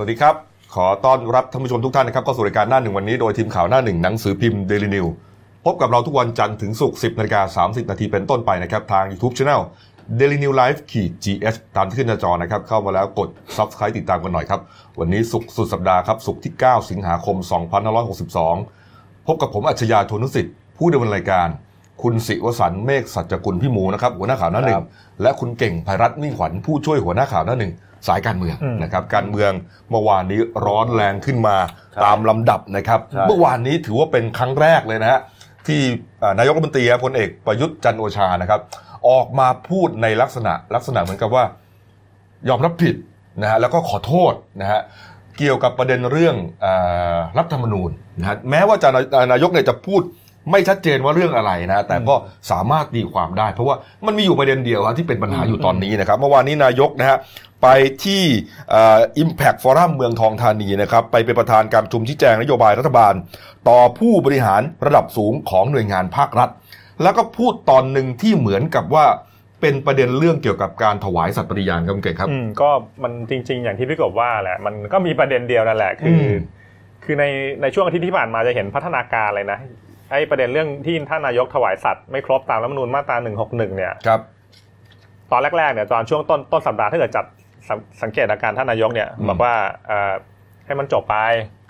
[0.00, 0.36] วัสดีครับ
[0.74, 5.06] ขอต้อนรับท่านผู้ชมทุกท่านนะครับเข้าสู่รายการหน้าหนึ่งวันนี้โดยทีมข่าวหน้าหนึ่งหนังสือพิมพ์เดลินิว
[5.64, 9.60] พบกับเราทุกวันจันทร์ถึงศุกร์ 10นาฬิกา30 นาทีเป็นต้นไปนะครับทาง YouTube Channel
[10.18, 14.60] Daily New Life ขีด GS ตามที่ขึ้นหน้าจอนะครับ เข้ามาแล้วกด Subscribe ติดตามกันหน่อยครับ
[14.98, 17.36] วันนี้ศุกร์สุดสัปดาห์ครับศุกร์ที่ 9 สิงหาคม
[18.52, 21.48] 2562 พบกับผมอัจฉริยะโทนุสิทธิ์ ผู้ดำเนินรายการ
[22.02, 24.88] คุณสิวสันต์เมฆสัจจกุลพี่หมูนะครับหัวหน้าข่าวหน้าหนึ่ครังบ
[25.22, 27.72] และคุณเก่งภัยรัตน์มิ่งขวัญผู้ช่วยหัวหน้าข่าวหน้าหนึ่ง
[28.08, 29.52] สายการเมืองอืมนะครับการเมือง
[29.90, 31.56] เมื่อวานนี้ร้อนแรงขึ้นมา
[31.92, 35.20] ใช่ตามลำดับนะครับใช่เมื่อวานนี้ถือว่าเป็นครั้งแรกเลยนะฮะ
[35.66, 35.80] ที่
[36.22, 38.60] อ่านายกรัฐมนตรีพลเอกประยุทธ์จันทร์โอชานะครับ
[39.08, 41.44] ออกมาพูดในลักษณะลักษณะเหมือนกับว่า
[42.48, 42.94] ยอมรับผิด
[43.42, 44.80] นะฮะแล้วก็ขอโทษนะฮะ
[45.38, 50.02] เกี่ยวกับประเด็นเรื่องอารัฐธรรมนูญนะฮะแม้ว่าจะนายนายกเนี่ยจะพูด
[50.50, 52.14] ไม่ชัดเจนว่าเรื่องอะไรนะ แต่ก็
[52.50, 53.76] สามารถตีความได้ เพราะว่า
[54.06, 57.18] มันมีอยู่ประเด็นเดียวฮะที่เป็นปัญหาอยู่ตอนนี้นะครับ เมื่อวานนี้นายกนะฮะ
[57.62, 57.68] ไป
[58.04, 58.22] ที่
[58.74, 63.14] อ่า Impact Forum เมืองทองธานีนะครับ ไปเป็นประธานการประชุมชี้แจงนโยบายรัฐบาล
[63.68, 66.48] ต่อผู้บริหารระดับสูงของหน่วยงานภาครัฐ
[67.02, 69.06] แล้วก็พูดตอนหนึ่งที่เหมือนกับว่า
[69.60, 72.70] เป็นประเด็นเรื่องเกี่ยวกับการถวายสัตย์ปฏิญาณครับคุณเก่งครับอืมก็
[73.02, 76.34] มันจริง ๆ อย่างที่พี่กบว่าแหละมันก็มีประเด็นเดียวนั่นแหละคืออม
[77.04, 77.24] คือใน
[77.62, 79.58] ในช่วงอาทิตย์ที่ผ่านมาจะเห็นพัฒนาการเลยนะ
[80.10, 84.20] ไอ้ประเด็นเรื่องที่ท่านนายกถวายสัตย์ไม่ครบตามรัฐธรรมนูญมาตรา161 เนี่ยครับ
[85.30, 87.24] ตอนแรกๆเนี่ยตอนช่วงต้นต้นสัปดาห์ถ้าเกิดจัด
[87.68, 89.54] สังสังเกตอาการท่านนายกเนี่ยอืมบอกว่า
[89.86, 90.12] เอ่อ
[90.66, 91.16] ให้มันจบไป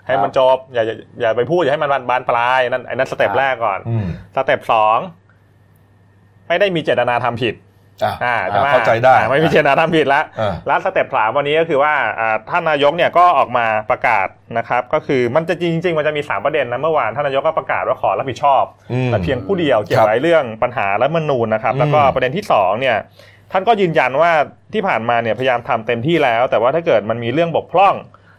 [0.07, 4.97] ให้มันจบอย่าอย่าอย่าไปพูด อย่าให้มันบานบานปลายนั่นไอ้นั่น step แรกก่อนอืม step สอง
[6.47, 7.55] ไม่ได้มีเจตนาทำผิด
[8.05, 14.27] อะอ่าใช่ไหมเข้าใจได้อ่าไม่มีเจตนาทำผิดแล้วอ่าแล้ว step สามวันนี้ก็คือว่าอ่าท่านนายกเนี่ยก็ออกมาประกาศ
[14.57, 22.97] นะครับก็คือมันจะจริง ๆ มันจะมีสามประเด็นนะเมื่อวานท่านนายกก็ประกาศว่าขอรับผิดชอบอืมแต่เพียงผู้เดียวเกี่ยวครักับบเรื่องปัญหาและมนูญนะครับอืมแล้วก็ประเด็นที่สองเนี่ย
[23.51, 24.31] ท่านก็ยืนยันว่า
[24.73, 27.95] ที่ผ่านมาเนี่ยพยายามทำเต็มที่แล้ว แต่ว่าถ้าเกิดมันมีเรื่องบกพร่อง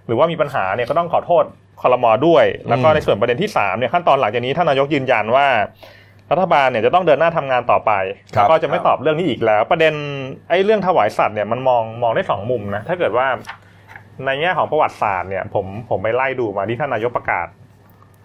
[0.07, 1.45] หรือว่ามีปัญหาเนี่ยก็ต้องขอโทษ
[1.83, 5.47] คอรมอด้วย แล้วก็ในส่วนประเด็นที่สามเนี่ยขั้นตอนหลังจากนี้ท่านนายกยืนยันว่า
[6.33, 7.93] รัฐบาลเนี่ยจะต้องเดินหน้าทำงานต่อไป
[8.35, 9.95] ครับแล้วก็จะไม่ตอบเรื่องนี้อีกแล้ว ประเด็น
[10.51, 13.27] ไอ้เรื่องถวายสัตว์เนี่ยมันมองมองได้สองมุมนะถ้าเกิดว่า
[14.25, 17.47] ในแง่ของประวัติศาสตร์เนี่ยผมผมไปไล่ดูมาที่ท่านนายกประกาศ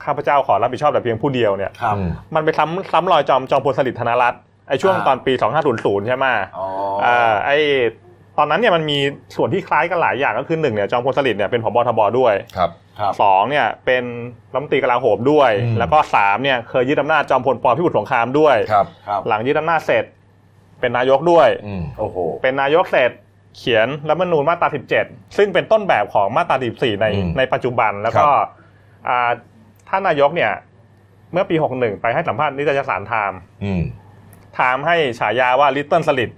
[0.03, 5.33] ข้าพเจ้าขอรับผิดชอบแต่เพียงผู้เดียวเนี่ยครับอืมมันไปซ้ำซ้ำรอยจอมจอมพลสฤษดิ์ธนรัตน์ไอ้ช่วงอ่าตอนปี
[5.69, 6.25] 2500 ใช่ไหม
[6.57, 6.65] อ๋อ
[7.05, 7.57] อ่าไอ้
[8.37, 8.97] ตอนนั้นเนี่ยมันมี
[9.35, 12.86] ส่วนที่คล้ายกันหลายอย่างก็คือหนึ่งเนี่ยจอมพลสฤษดิ์เนี่ยเป็นผบทบด้วยครับครับ
[13.21, 14.03] สองเนี่ยเป็น
[14.53, 20.05] รัฐมนตรีกลาโหมด้วยอืมแล้วก็สามเนี่ยเคยยึดอำนาจจอมพลปพิบูลสงครามด้วยครับครับหลังยึดอำนาจเสร็จ
[20.79, 23.11] เป็นนายกด้วยอืมโอ้โหเป็นนายกเสร็จ
[23.57, 24.67] เขียนรัฐธรรมนูญมาตรา
[25.03, 28.29] 17 ซึ่งเป็นต้นแบบของมาตรา 14 ในอืมในปัจจุบันแล้วก็
[29.07, 29.29] อ่า
[29.89, 30.51] ท่านนายกเนี่ย
[31.31, 33.81] เมื่อปี 61 ไปให้สัมภาษณ์นิตยสารไทม์อืม
[34.55, 36.37] ไทม์ให้ฉายาว่าลิตเติ้ลสลิดอืม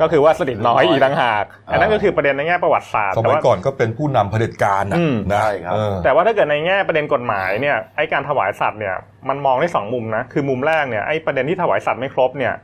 [0.00, 8.96] ก็คือว่าสลิดน้อยน้อยอีกต่างหาก อันนั้นอ่าก็คือประเด็นในแง่ประวัติศาสตร์สแต่มัยว่าก่อนก็เป็นผู้นำเผด็จการนะอืมนะใช่ครับเออแต่ว่าถ้าเกิดในแง่ประเด็นกฎหมายเนี่ยไอ้การถวายสัตว์เนี่ย
[9.28, 12.54] มันมองได้สองมุมนะคือมุมแรกเนี่ยไอ้ประเด็นที่ถวายสัตว์ไม่ครบเนี่ย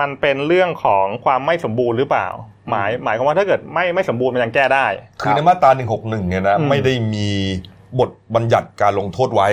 [0.00, 2.28] มันเป็นเรื่องของความไม่สมบูรณ์หรือเปล่า
[2.70, 4.86] หมายหมายความว่าถ้าเกิดไม่ไม่สมบูรณ์มันยังแก้ได้
[5.20, 7.28] คือในมาตรา161เนี่ยนะอืมไม่ได้มี
[7.98, 9.48] บทบัญญัติการลงโทษไว้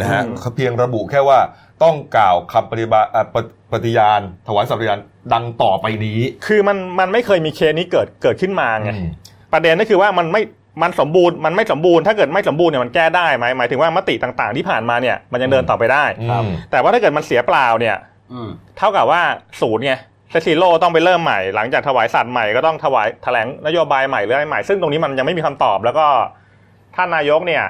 [0.00, 1.38] นะฮะอืมเขาเพียงระบุแค่ว่า
[1.82, 5.00] ต้องกล่าวคำปฏิบัติอะปฏิปฏิญาณ ถวายสัตย์ปฏิญาณ
[5.32, 9.06] ดังต่อไปนี้ คือมันมันไม่เคยมีเคสนี้เกิดเกิดขึ้นมาไงอืม
[9.52, 10.42] ประเด็นก็คือว่ามันไม่
[10.82, 17.96] มันสมบูรณ์มันไม่สมบูรณ์ถ้าเกิดไม่สมบูรณ์เนี่ยมันแก้ได้ไหมหมายถึงว่ามติต่างๆที่ผ่านมาเนี่ยมันยังเดินต่อไปได้ครับแต่ว่าถ้าเกิดมันเสียเปล่าเนี่ย
[18.32, 18.48] อืม
[18.78, 19.22] เท่ากับว่า
[19.60, 19.92] ศูนย์ไง
[20.30, 26.06] เซซิโลต้องไปเริ่มใหม่ หลังจากถวายสัตว์ใหม่ก็ต้องถวายแถลงนโยบายใหม่หรืออะไรใหม่ซึ่งตรงนี้มันยังไม่มีคำตอบ แล้วก็
[26.96, 27.64] ท่านนายกเนี่ย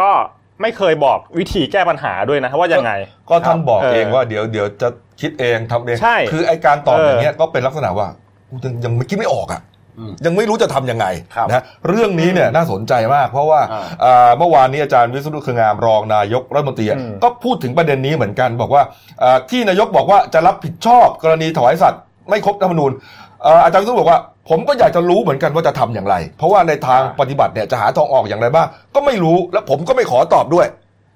[0.00, 0.10] ก็
[0.62, 2.92] ไม่เคยบอกวิธีแก้ปัญหาด้วยนะว่ายังไง
[3.30, 4.88] ก็ท่านบอกเออเองว่าเดี๋ยวเดี๋ยวจะ
[5.20, 8.06] คิดเองทำเองใช่คือไอการตอบเออออย่างเงี้ยก็เป็นลักษณะว่า
[8.50, 9.62] กูยังยังไม่คิดไม่ออกอะ
[9.98, 11.06] อืมยังไม่รู้จะทำยังไง
[11.36, 18.82] ครับนะเรื่องนี้เนี่ยน่าสนใจมาก เพราะว่าอ่าอ่าเมื่อวานนี้อาจารย์วิศนุเครืองามรองนายกรัฐมนตรีอะอืมก็พูดถึงประเด็นนี้เหมือนกัน บอกว่า
[19.22, 22.92] อ่าที่นายกบอกว่าจะรับผิดชอบกรณีถวายสัตว์ไม่ครบรัฐธรรมนูญ
[23.44, 24.20] อ่าอาจารย์วิศนุบอกว่า
[24.50, 30.66] ผมก็อยากจะรู้เหมือนกันว่าจะทำอย่างไร เพราะว่าในทางปฏิบัติเนี่ยจะหาทางออกอย่างไรบ้างก็ไม่รู้และผมก็ไม่ขอตอบด้วย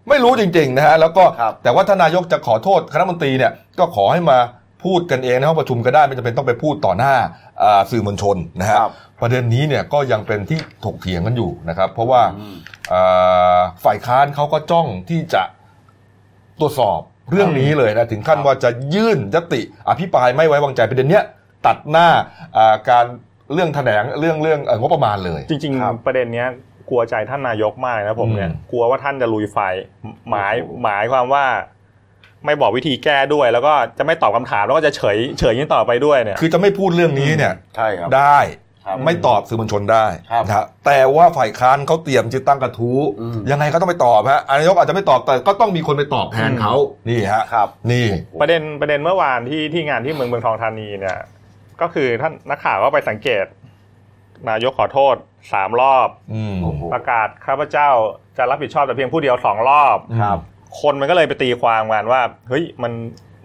[0.09, 4.39] ไม่รู้จริงๆนะฮะแล้วก็ครับแต่ว่าทานนายกจะขอโทษคณะมนตรีเนี่ยก็ขอให้มา
[4.85, 7.15] พูดกันเองในห้องประชุมก็ได้ไม่จำเป็นต้องไปพูดต่อหน้า
[7.63, 12.57] อ่าสื่อมวลชนนะฮะครับประเด็นนี้เนี่ยก็ยังเป็นที่ถกเถียงกันอยู่นะครับ เพราะว่าอืม
[12.93, 15.43] อ่าฝ่ายค้านเขาก็จ้องที่จะ
[16.61, 21.25] ตรวจสอบเรื่องนี้เลยนะถึงขั้นว่าจะยื่นยติอภิปรายไม่ไว้วางใจประเด็นเนี้ย
[21.67, 22.09] ตัดหน้า
[22.57, 23.05] อ่าการ
[23.53, 26.49] เรื่องแถลงเรื่องเรื่องเอ่องบประมาณเลย จริงครับๆประเด็นเนี้ย
[26.91, 29.59] กลัวใจท่านนายกมากนะผมเนี่ยอืมกลัวว่าท่านจะลุยไฟ
[30.31, 31.45] หมายหมายความว่า
[32.45, 38.39] ไม่บอกวิธีแก้ด้วย แล้วก็จะไม่ตอบคำถามแล้วก็จะเฉยเฉยยิ่งต่อไปด้วยเนี่ยคือจะไม่พูดเรื่องนี้เนี่ยใช่ครับได้
[38.85, 46.75] ครับไม่ตอบสื่อมวลชนได้ครับนะฮะแต่ว่าฝ่ายค้านเขาเตรียมจะตั้งกระทู้อืมยังไงก็ต้องไปตอบฮะนายกอาจจะไม่ตอบแต่ก็ต้องมีคนไปตอบแทนเขา
[47.09, 48.07] นี่ฮะครับ นี่
[48.41, 51.19] ประเด็นประเด็นเมื่อวานที่ที่งานที่เมืองเมืองทองธานีเนี่ย
[51.81, 53.45] ก็คือท่านนักข่าวก็ไปสังเกต
[54.49, 55.17] นายกขอโทษ
[55.53, 57.89] สามรอบอืมโอ้โหประกาศข้าพเจ้า
[58.37, 60.39] จะรับผิดชอบแต่เพียงผู้เดียวสองรอบครับ
[60.81, 62.93] คนมันก็เลยไปตีความกันว่าเฮ้ยมัน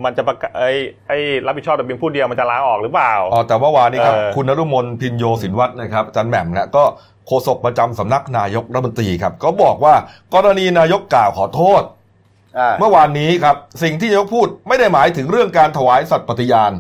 [0.04, 0.72] มันจะประกาศไอ้
[1.08, 1.18] ไอ้
[1.48, 6.84] รับผิดชอบแต่เพียงผู้เดียวมันจะลาออกหรือเปล่าอ๋อแต่เมื่อวานนี้ครับเออคุณนรุมนพินโยสินวัฒน์นะครับอาจารย์แหม่มเนี่ยก็
[7.28, 9.94] โฆษกประจำสำนักนายกรัฐมนตรีครับ ก็บอกว่า
[10.34, 11.84] กรณีนายกกล่าวขอโทษ
[12.58, 16.72] อ่าเมื่อวานนี้ครับ สิ่งที่นายกพูดไม่ได้หมายถึงเรื่องการถวายสัตย์ปฏิญาณ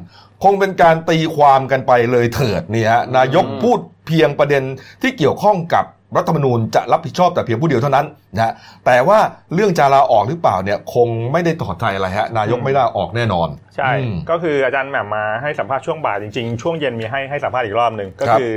[0.43, 4.63] คงเป็นการตีความกันไปเลยเถิดนี่ฮะนายกอืมพูดเพียงประเด็น
[5.01, 5.85] ที่เกี่ยวข้องกับ
[6.17, 8.05] รัฐธรรมนูญจะรับผิดชอบแต่เพียงผู้เดียวเท่านั้น
[8.35, 8.53] นะฮะ
[8.85, 9.19] แต่ว่า
[9.53, 18.51] เรื่องจะลาออกหรือเปล่าเนี่ยคงไม่ได้ถอดใจอะไรฮะนายกไม่ลาออกแน่นอน ใช่อืมก็คืออาจารย์แหม่มมาให้สัมภาษณ์ช่วงบ่ายจริงๆ ช่วงเย็นมีให้ให้สัมภาษณ์อีกรอบหนึ่งก็ครับคือ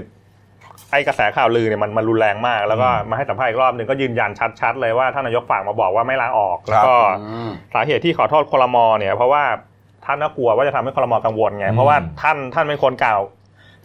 [0.91, 4.31] ไอ้กระแสข่าวลือเนี่ยมันมันรุนแรงมาก แล้วก็อืมมาให้สัมภาษณ์อีกรอบหนึ่งก็ยืนยัน
[4.61, 9.45] ชัด ๆ เลยว่าท่านนายกฝากมาบอกว่าไม่ลาออก แล้วก็อืมสาเหตุที่ขอโทษคลมเนี่ยเพราะว่า
[10.05, 13.21] ท่านก็กลัวว่าจะทำให้คลมกังวลไงอืมเพราะว่าท่านท่านเป็นคนกล่าว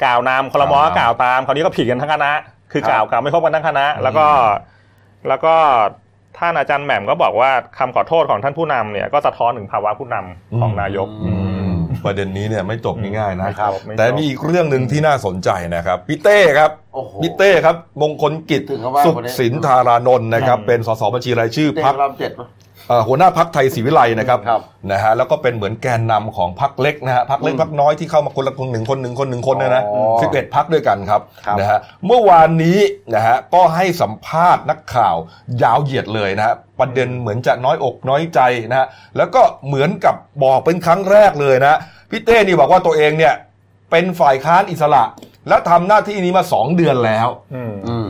[0.03, 2.31] กล่าวนำคลมก็กล่าวตามคราวนี้ก็ผิดกันทั้งคณะ
[2.71, 4.27] คือครับกล่าวกล่าวไม่ครบกันทั้งคณะ แล้วก็
[5.27, 5.55] แล้วก็
[6.37, 11.73] ท่านอาจารย์แหม่มก็บอกว่าคำขอโทษของท่านผู้นำเนี่ยก็สะท้อนถึงภาวะผู้นำของนายกอือืม
[12.05, 22.47] ประเด็นนี้เนี่ยไม่จบง่ายๆนะครับไม่จบแต่มีอีกเรื่องหนึ่งที่น่าสนใจนะครับพี่เต้ครับโอ้โหพี่เต้ครับ มงคลกิจถึงกับว่าสุขคนนี้สินธารานนท์นะครับอืมเป็นสสบัญชีรายชื่อเต้พักรอบเจ็ดปะ
[23.07, 24.61] หัวหน้าพักไทยศรีวิไลนะครับครับ
[24.91, 32.79] นะฮะแล้วก็เป็นเหมือนแกนนำของพักเล็กนะฮะพักเล็กอืมพักน้อยที่เข้ามาคนละคนหนึ่งคนหนึ่งคนหนึ่งคนเนยนะอ๋อสิบเอ็ดพักด้วยกันครับครับนะฮะเมื่อวานนี้
[33.15, 35.15] นะฮะก็ให้สัมภาษณ์นักข่าว
[35.63, 38.39] ยาวเหยียดเลยนะฮะประเด็นเหมือนจะน้อยอกน้อยใจ
[38.71, 38.87] นะฮะ
[39.17, 41.79] แล้วก็เหมือนกับบอกเป็นครั้งแรกเลยนะ
[42.09, 43.33] พี่เต้นี่บอกว่าตัวเองเนี่ย
[43.91, 45.03] เป็นฝ่ายค้านอิสระ
[45.47, 48.07] และทำหน้าที่นี้มาสองเดือนแล้วอืมอืม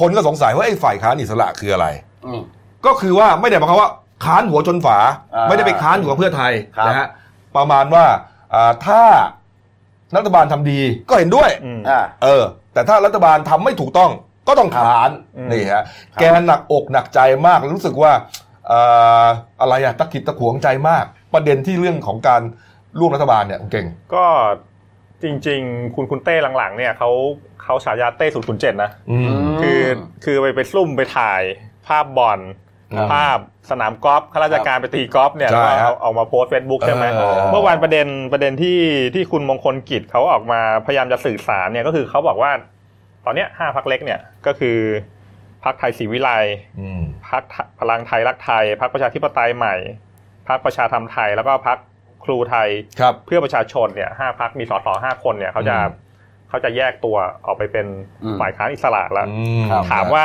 [0.00, 1.86] คนก็สงสัยว่าไอ้ฝ่ายค้านอิสระคืออะไร
[2.26, 2.40] อืม
[2.86, 3.90] ก็คือว่าไม่ได้หมายความว่า
[4.24, 4.98] ค้านหัวจนฝา
[5.34, 7.06] อ่าไม่ได้ไปค้านอยู่กับเพื่อไทยครับนะฮะ
[7.56, 8.04] ประมาณว่า
[8.54, 9.02] อ่าถ้า
[10.16, 14.10] รัฐบาลทำดีก็เห็นด้วยอืมอ่าเออ แต่ถ้ารัฐบาลทำไม่ถูกต้อง
[14.48, 15.84] ก็ต้องค้านอืมนี่ฮะครับ
[16.20, 18.12] แกหนักอกหนักใจมากรู้สึกว่า
[18.68, 18.80] เอ่
[19.22, 19.24] อ
[19.60, 22.42] อะไรอะตะกิดตะขวงใจมาก ประเด็นที่เรื่องของการ
[22.98, 24.26] ร่วมรัฐบาลเนี่ยคุณเก่ง ก็
[25.22, 27.10] จริง ๆ คุณคุณเต้หลังๆ เนี่ยเขา
[27.62, 29.80] เขาฉายาเต้ศูนย์ศูนย์เจ็ดนะอืมมคือ
[30.24, 31.42] คือไปไปซุ่มไปถ่าย
[31.86, 32.40] ภาพบอล
[32.96, 33.38] ครับภาพ
[33.70, 38.80] สนามกอล์ฟข้าราชการไปตีกอล์ฟเนี่ยใช่แล้วก็ครัเอาบเอามาโพสเฟซบุ๊กใช่ไหมเออเมื่อวานประเด็นประเด็นที่
[39.14, 42.50] ที่คุณมงคลกิจเขาออกมาพยายามจะสื่อสารเนี่ยก็คือเขาบอกว่า
[43.24, 44.78] ตอนเนี้ยห้าพักเล็กเนี่ยก็คือ
[45.64, 46.30] พักไทยศรีวิไล
[46.80, 47.42] อืมพัก
[47.80, 49.74] พลังไทยรักไทยพักประชาธิปไตยใหม่
[50.48, 51.78] พักประชาธรรมไทยแล้วก็พัก
[52.24, 52.68] ครูไทย
[53.00, 56.02] ครับเพื่อประชาชนเนี่ยห้าพักมีสสห้าคนเนี่ยเขาจะอืม
[56.48, 57.16] เขาจะแยกตัว
[57.46, 57.86] ออกไปเป็น
[58.24, 60.24] อืมฝ่ายค้านอิสระแล้วอืมครับถามว่า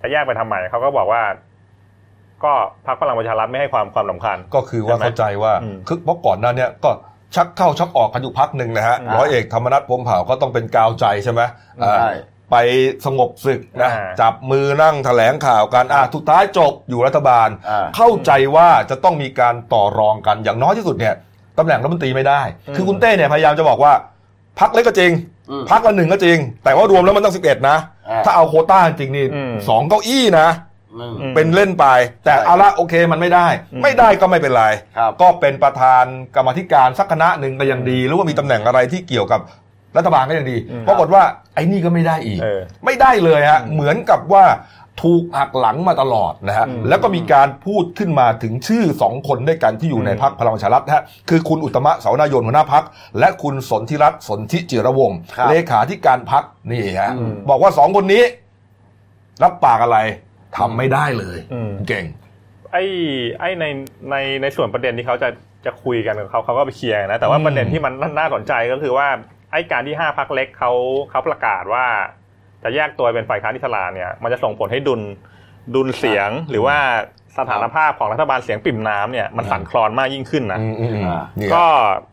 [0.00, 1.22] จะแยกไปทำไมเขาก็บอกว่า
[2.44, 2.52] ก็
[2.86, 6.90] พรรคพลังประชารัฐไม่ให้ความความสำคัญ ก็คือว่าใช่ไหมเข้าใจว่าอืมคือเพราะก่อนหน้าเนี้ก็
[7.34, 11.40] ชักเข้าชักออกกันอยู่พักหนึ่งนะฮะอ่าร้อยเอกธรรมนัฐพรหมเผ่าก็ต้องเป็นกาวใจใช่ไหม
[11.82, 12.10] อ่าใช่
[12.50, 12.56] ไป
[13.06, 21.14] สงบศึกนะอ่าจับมือนั่งแถลงข่าวกันอะสุดท้ายจบอยู่รัฐบาลอ่าเข้าใจว่าจะต้องมีการต่อรองกันอย่างน้อยที่สุดเนี่ย
[21.58, 23.92] ตำแหน่งรัฐมนตรีไม่ได้อืมคือคุณเต้เนี่ยพยายามจะบอกว่า
[24.60, 25.12] พักเล็กก็จริง
[25.50, 27.76] อืมพักละหนึ่งก็จริง แต่ว่ารวมแล้วมันต้องสิบเอ็ดนะ
[28.08, 30.73] อ่าถ้าเอาโควต้าจริงนี่อืมสองเก้าอี้นะอืมอืม
[31.36, 31.86] เป็นเล่นไป
[32.24, 34.64] แต่ใช่เอาละโอเคมันไม่ได้อืมไม่ได้ก็ไม่เป็นไร
[34.98, 36.04] ครับก็เป็นประธาน
[36.36, 39.40] กรรมาธิการสักคณะหนึ่งก็ยังดี หรือว่ามีตำแหน่งอะไรที่เกี่ยวกับ
[39.96, 41.22] รัฐบาลก็ยังดีอืมปรากฏว่า
[41.54, 44.44] ไอ้นี่ก็ไม่ได้อีกเออไม่ได้เลยฮะอืมเหมือนกับว่า
[45.04, 52.84] ถูกหักหลังมาตลอดนะฮะอืมแล้วก็มีการพูดขึ้นมาถึงชื่อสองคนด้วยกันที่อยู่ในอืมพักพลังประชารัฐนะฮะคือคุณอุตตมะเสาวนายนหัวหน้าพัก
[53.18, 58.22] และคุณสนธิรัตน์สนธิจิรวงศ์ครับเลขาธิการพักนี่ฮะอืมบอกว่าสองคนนี้
[59.42, 59.98] รับปากอะไร
[60.58, 62.04] ทำไม่ได้เลยอืมเก่ง
[62.72, 62.84] ไอ้
[63.40, 63.64] ไอ้ใน
[64.10, 65.28] ในในส่วนประเด็นที่เขาจะ
[65.66, 69.08] จะคุยกันของเขาเขาก็ไปเคลียร์นะแต่ว่าอืมประเด็นที่มันน่าสนใจก็คือว่า
[69.52, 70.72] ไอ้การที่ห้าพักเล็กเขา
[71.10, 71.86] เขาประกาศว่า
[72.62, 75.00] จะแยกตัวเป็นฝ่ายค้านอิสระเนี่ยมันจะส่งผลให้ดุล
[75.74, 76.76] ดุลเสียงหรือว่า
[77.38, 81.64] สถานภาพของรัฐบาลเสียงปิ่มน้ำเนี่ยมันสั่นคลอนมากยิ่งขึ้นนะอืมอืมอืมอ่าเนี่ยก็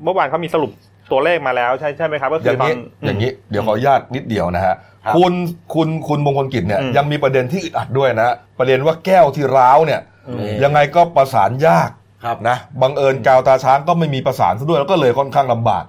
[0.03, 0.71] เมื่อวานเขามีสรุป
[1.11, 4.75] ตัวเลขมาแล้วใช่ใช่ไหมครับก็อคือย่างตอนี้นอย่างนี้เดี๋ยวขออนุญาตนิดเดียวนะฮะ
[5.05, 5.33] ครับคุณ
[5.73, 11.89] คุณคุณมงคลกิจเนี่ยอืมยังมีประเด็นที่อึดอัดด้วยนะ ประเด็นว่าแก้วที่ร้าวเนี่ยอืมยังไงก็ประสานยาก
[12.23, 15.85] ครับนะบังเอิญกาวตาช้างก็ไม่มีประสานซะด้วยแล้วก็เลยค่อนข้างลำบาก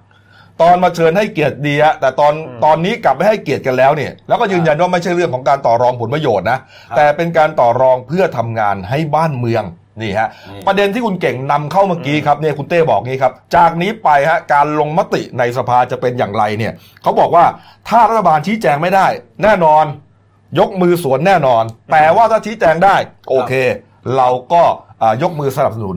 [0.63, 9.65] ตอนมาเชิญให้เกียรติดีฮะแต่ตอนอืมตอนนี้กลับไม่ให้เกียรติกันแล้วเนี่ยแล้วก็ยืนยันว่าไม่ใช่เรื่องของการต่อรองผลประโยชน์นะครับแต่เป็นการต่อรองเพื่อทำงานให้บ้านเมือง
[10.01, 16.73] นี่ฮะนี่ประเด็นที่คุณเก่งนำเข้าเมื่อกี้ครับเนี่ยคุณเต้บอกงี้ครับจากนี้ไปฮะการลงมติในสภาจะเป็นอย่างไรเนี่ย
[17.03, 17.45] เขาบอกว่า
[17.89, 19.07] ถ้ารัฐบาลชี้แจงไม่ได้
[19.43, 19.85] แน่นอน
[20.59, 22.97] ยกมือสวนแน่นอน แต่ว่าถ้าชี้แจงได้
[23.31, 23.53] โอเค
[24.17, 24.63] เราก็
[25.03, 25.97] อ่ายกมือสนับสนุน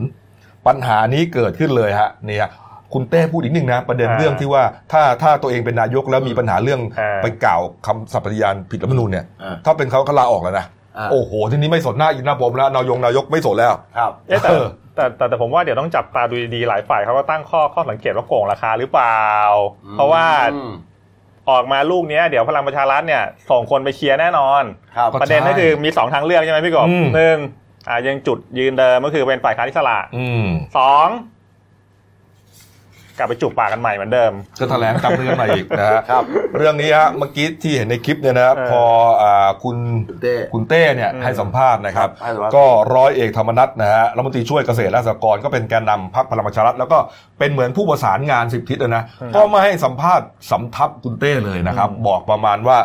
[0.66, 2.50] ปัญหานี้เกิดขึ้นเลยฮะเนี่ย
[2.92, 4.62] คุณเต้พูดอีกนิดนึงนะประเด็นอ่าเรื่องที่ว่า
[4.92, 10.75] ถ้าถ้าตัวเองเป็นนายกแล้วมีปัญหาเรื่องอ่าไปกล่าวคำสัพพยานผิดรัฐธรรมนูญเนี่ยอ่าถ้าเป็นเขาเขาลาออกแล้วนะอ่า
[11.12, 19.26] โอ้โหทีนี้ไม่สนหน้าอินหน้าผมแล้วนายงนายกไม่สนแล้วครับเอ๊ะแต่เออแต่แต่แต่ผมว่าเดี๋ยวต้องจับตาดูดีๆหลายฝ่ายเขาก็ตั้งข้อข้อสังเกตว่าโกงราคาหรือเปล่า
[19.92, 20.24] เพราะว่า
[20.54, 20.72] อืม
[21.50, 24.62] ออกมาลูกเนี้ยเดี๋ยวพลังประชารัฐเนี่ยส่งคนไปเคลียร์แน่นอน
[24.96, 27.36] ครับก็ประเด็นก็คือมีสองทางเลือกใช่ไหมพี่กบอืมหนึ่ง
[27.88, 30.46] อ่ายังจุดยืนเดิมก็คือเป็นฝ่ายค้านอิสระอืม
[30.78, 31.08] สอง
[33.18, 36.24] กลับไปจูบปากกันใหม่เหมือนเดิมจะแถลงตามเรื่องใหม่อีกนะฮะครับ
[36.58, 38.82] เรื่องนี้ฮะเมื่อกี้ที่เห็นในคลิปเนี่ยนะเออพอ
[39.22, 39.76] อ่าคุณ
[40.22, 46.98] เต้คุณเต้เนี่ยอืมให้สัมภาษณ์นะครับครับให้สัมภาษณ์ก็ร้อยเอกธรรมนัฐนะฮะรัฐมนตรีช่วยเกษตรและสหกรณ์ก็เป็นแกนนำพรรคพลังประชารัฐแล้วก็
[47.38, 49.04] เป็นเหมือนผู้ประสานงานสิบทิศนะนะ
[49.34, 52.78] ก็มาให้สัมภาษณ์สำทับคุณเต้เลยนะครับ บอกประมาณว่า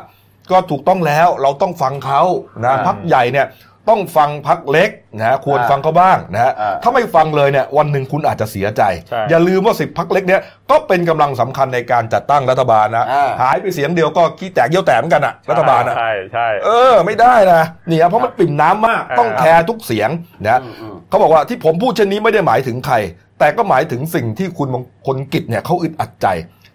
[0.51, 2.21] ก็ถูกต้องแล้วเราต้องฟังเขา
[2.63, 3.47] นะอ่าพักใหญ่เนี่ย
[3.89, 20.09] ต้องฟังพักเล็กนะควรอ่าฟังเขาบ้างนะฮะอ่าถ้าไม่ฟังเลยเนี่ยวันหนึ่งคุณอาจจะเสียใจใช่อย่าลืมว่าสิบพักเล็กเนี่ยก็เป็นกำลังสำคัญในการจัดตั้งรัฐบาลนะอ่าหายไปเสียงเดียวก็ขี้แตกเยี่ยวแตกเหมือนกันอะรัฐบาลอะใช่ใช่เออไม่ได้นะเนี่ยเพราะมันปิ่มน้ำมากอ่าต้องแคร์ทุกเสียง
[20.47, 22.95] นะอืมอืมเขาบอกว่าที่ผมพูดเช่นนี้ไม่ได้หมายถึงใคร
[23.39, 26.27] แต่ก็หมายถึงสิ่งที่คุณมงคลกิจเนี่ยเขาอึดอัดใจ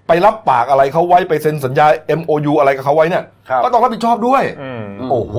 [0.08, 1.86] ไปรับปากอะไรเขาไว้ไปเซ็นสัญญา
[2.20, 5.36] MOU อะไรกับเขาไว้เนี่ย ครับก็ต้องรับผิดชอบด้วย อืมอืมโอ้โห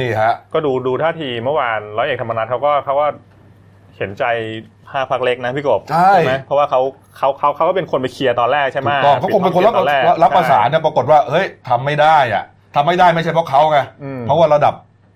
[0.00, 3.08] นี่ฮะ ก็ดูดูท่าทีเมื่อวานร้อยเอกธรรมนัฐเขาก็เขาว่า
[3.96, 4.24] เห็นใจ
[4.92, 6.80] ห้าพักเล็กนะพี่กบใช่ ไหมเพราะว่าเขา
[7.16, 14.74] เขาเขาเขาก็เป็นคนไปเคลียร์ตอนแรกใช่ไหมถูกต้องเขาคงเป็นคนรับตอนแรกรับประสานนะปรากฏว่าเฮ้ยทำไม่ได้อะทำไม่ได้ไม่ใช่เพราะเขาไงอืมเพราะว่าระดับ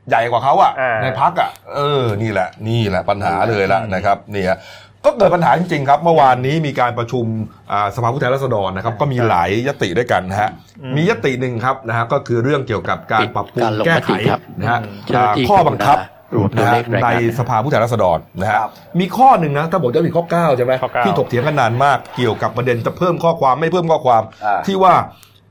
[0.08, 4.58] ใหญ่กว่าเขาอะอ่าในพักอะเออนี่แหละ นี่แหละปัญหาเลยละอืมนะครับนี่ฮะ
[5.04, 7.24] ก็เกิดปัญหาจริงๆครับ เมื่อวานนี้มีการประชุม
[7.72, 10.50] อ่าสภาผู้แทนราษฎรนะครับ ก็มีหลายยติด้วยกันนะฮะ
[10.96, 15.98] มียติหนึ่งครับนะฮะก็คือเรื่องเกี่ยวกับการปรับปรุงการลงแก้มไขติครับนะฮะเจ้าหน้าที่อ่าข้อบังคับ
[16.34, 18.70] รวมตัวนะเลฮะขรายในงานสภาผู้แทนราษฎรนะฮะครับ
[19.00, 24.94] มีข้อหนึ่งนะถ้าบอกจะมีข้อ 9 ใช่ไหมข้อเก้าที่ถกเถียงกันนานมากเกี่ยวกับประเด็นจะเพิ่มข้อความไม่เพิ่มข้อความอ่าที่ว่า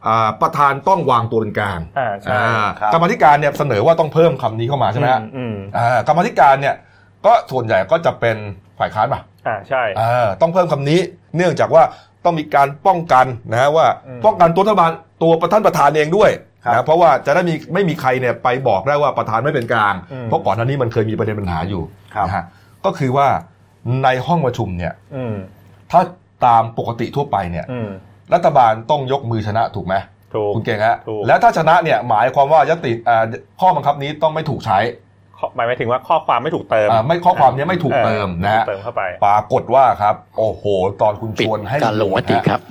[0.08, 6.76] อ่าประธานต้องวางตัวเป็นกลางอ่าใช่อ่าครับกรรมาธิการเนี่ยเสนอว่าต้องเพิ่มคำนี้เข้ามาใช่ไหมฮะอืมอ่ากรรมาธิการเนี่ย
[7.26, 8.38] ก็ส่วนใหญ่ก็จะเป็น
[8.80, 11.00] ฝ่ายค้านป่ะ อ่าใช่อ่าต้องเพิ่มคำนี้
[11.36, 11.84] เนื่องจากว่า
[12.26, 14.92] ต้องมีการป้องกันนะฮะว่าอืมป้องกันตัวรัฐบาล
[15.24, 16.32] ตัวประธานประธานเองด้วย
[16.66, 21.84] ครับนะเพราะว่าจะได้มีไม่มีใครเนี่ยไปบอกได้ว่าประธานไม่เป็นกลางอืมเพราะก่อนหน้านี้มันเคยมีประเด็นปัญหาอยู่
[22.16, 22.44] ครับนะฮะ
[22.86, 23.28] ก็คือว่า
[24.04, 25.36] ในห้องประชุมเนี่ยอืม
[25.92, 26.02] ถ้า
[26.46, 27.90] ตามปกติทั่วไปเนี่ยอืม
[28.34, 29.96] รัฐบาลต้องยกมือชนะถูกไหม
[30.34, 33.24] ถูกคุณเก่งฮะถูกแล้วถ้าชนะเนี่ยหมายความว่ายติอ่า
[33.60, 35.13] ข้อบังคับนี้ต้องไม่ถูกใช้ข้อ
[35.56, 40.64] หมายถึงว่าข้อความไม่ถูกเติมอ่าไม่ข้อความเนี้ไม่ถูกเติมนะฮะเติมเข้าไปปรากฏว่าครับ โอ้โห
[41.02, 42.62] ตอนคุณชปิดวนให้การลงมติครับ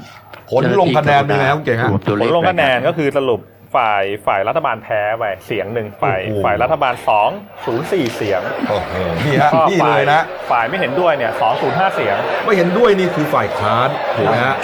[0.51, 3.41] ผลลงคะแนนเป็นไงครับคุณเก่งฮะรวมตัวผเลลขลงคะแนนก็คือสรุป
[3.77, 7.31] ฝ่ายฝ่ายรัฐบาลแพ้ไปเสียงหนึ่งฝ่ายโอ้โหฝ่ายรัฐบาลสอง
[7.65, 14.55] ศูนย์สี่เสียงโอ้โหนี่ฮะก็นี่ฝ่าเลยยนะ ฝ่ายไม่เห็นด้วยเนี่ยสองศูนย์ห้าเสียง ไม่เห็นด้วยนี่คือฝ่ายค้านถูกไหมฮะ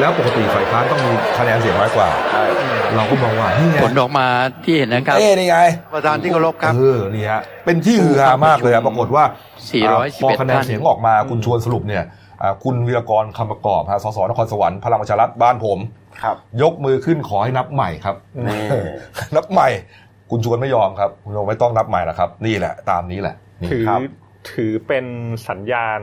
[0.00, 2.44] แล้วปกติฝ่ายค้านต้องมีคะแนนเสียงน้อยกว่าใช่
[2.96, 4.26] เราก็มองว่านี่ไงผลออกมา
[4.64, 5.58] ที่เห็นนะครับเอ้นี่ไง
[5.94, 9.24] ประธานที่เคารพครับเออนี่ฮะเป็นที่ฮือฮามากเลยอะปรากฏว่า
[9.74, 12.04] 411พอคะแนนท่านเสียงออกมาคุณชวนสรุปเนี่ย
[12.42, 15.78] อ่าคุณวีรกรคำประกอบฮะสสนครสวรรค์พลังประชารัฐบ้านผม
[16.22, 18.16] ครับ ยกมือขึ้นขอให้นับใหม่ครับ
[18.46, 18.60] นี่
[19.36, 19.68] นับใหม่
[20.30, 24.00] คุณชวนไม่ยอมครับคุณชวนไม่ต้องนับใหม่แล้วครับ นี่แหละ ตามนี้แหละนี่ถือครับ
[24.52, 25.04] ถือเป็น
[25.48, 25.96] สัญญาณ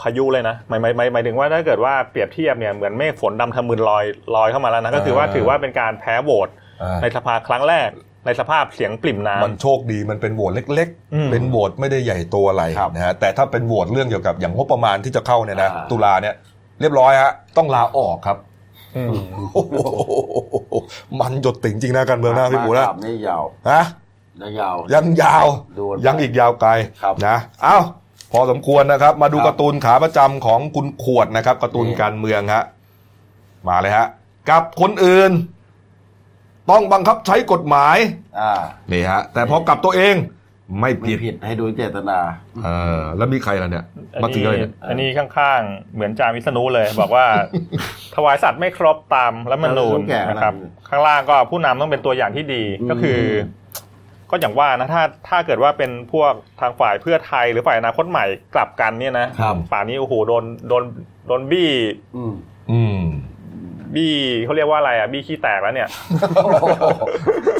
[0.00, 4.04] พายุเลยนะหมายหมายหมายหมายถึงว่าถ้าเกิดว่าเปรียบเทียบเนี่ยเหมือนเมฆฝนดำทำมืนลอย
[4.36, 6.48] ลอยเข้ามาแล้วนะก็คือว่าถือว่าเป็นการแพ้โหวต
[6.82, 7.90] อ่าในสภาครั้งแรก
[8.26, 16.34] ในสภาพเสียงปริ่มน้ำมันโชคดีมันเป็นโหวตเล็กอืมๆเป็นโหวตไม่ได้ใหญ่โตอะไรครับนะฮะแต่ถ้าเป็นโหวตเรื่องเกี่ยวกับอย่างงบประมาณที่จะเข้าเนี่ยนะอ่าตุลาเนี่ย
[16.80, 18.36] เรียบร้อยฮะต้องลาออกครับ
[18.96, 19.10] อืม
[19.52, 19.74] โอ้โห
[21.20, 23.82] มันหยดติ่งจริงนะการเมืองนะพี่หมูนะครับนี่ยาวฮะ
[24.42, 25.46] ยังยาวยังยาว
[25.78, 26.70] ดูกันไปยังอีกยาวไกล
[27.02, 27.76] ครับนะเอ้า
[28.32, 32.64] พอสมควรนะครับ มาดูครับการ์ตูนขาประจำของคุณขวดนะครับการ์ตูนนี่การเมืองฮะ
[33.68, 34.06] มาเลยฮะ
[34.50, 35.32] กับคนอื่น
[36.70, 37.96] ต้องบังคับใช้กฎหมาย
[38.40, 38.52] อ่า
[38.92, 40.16] นี่ฮะ แต่พอกับตัวเอง
[40.80, 42.18] ไม่ไม่ผิดผิดให้ดูเจตนา
[42.64, 42.68] เอ
[43.00, 43.84] อแล้วมีใครล่ะเนี่ย
[44.14, 47.26] อันมาถึงนี้อะไรเนี่ยอันนี้ข้างๆ เหมือนจามิสนุเลย บอกว่า
[48.14, 50.54] ถวายสัตว์ไม่ครบตามรัฐธรรมนูญต้องแก่ขนาดนี้นะครับ
[50.88, 53.20] ข้างล่างก็ผู้นำต้องเป็นตัวอย่างที่ดีอืมก็คือ
[54.30, 60.84] ก็อย่างว่านะถ้าถ้าเกิดว่าเป็นพวกทางฝ่ายเพื่อไทยหรือฝ่ายอนาคตใหม่กลับกันเนี่ยนะครับ ป่านนี้โอ้โหโดนโดน
[61.26, 61.70] โดนบี้
[62.16, 62.32] อืม
[62.70, 63.00] อืม
[63.94, 65.88] บี้เขาเรียกว่าอะไรอะบี้ขี้แตกแล้วเนี่ย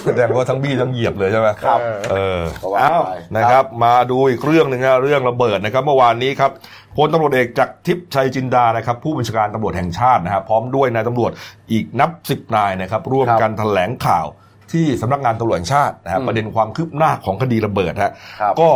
[0.05, 6.51] แสดงว่าทั้งบี้ทั้งเหยียบเลยใช่ไหมครับ เออเออก็ว่าอ้าวไปนะครับ มาดูอีกเรื่องหนึ่งนะเรื่องระเบิดนะครับ เมื่อวานนี้ครับ
[6.97, 11.31] พลตำรวจเอกจากทิพย์ชัยจินดานะครับ ผู้บัญชาการตำรวจแห่งชาตินะครับพร้อมด้วยนายตำรวจ
[11.73, 14.27] อีกนับสิบนายนะครับ ร่วมกันแถลงข่าว
[14.73, 18.71] ที่สำนักงานตำรวจแห่งชาตินะครับประเด็นความคืบหน้าของคดีระเบิดฮะครับก็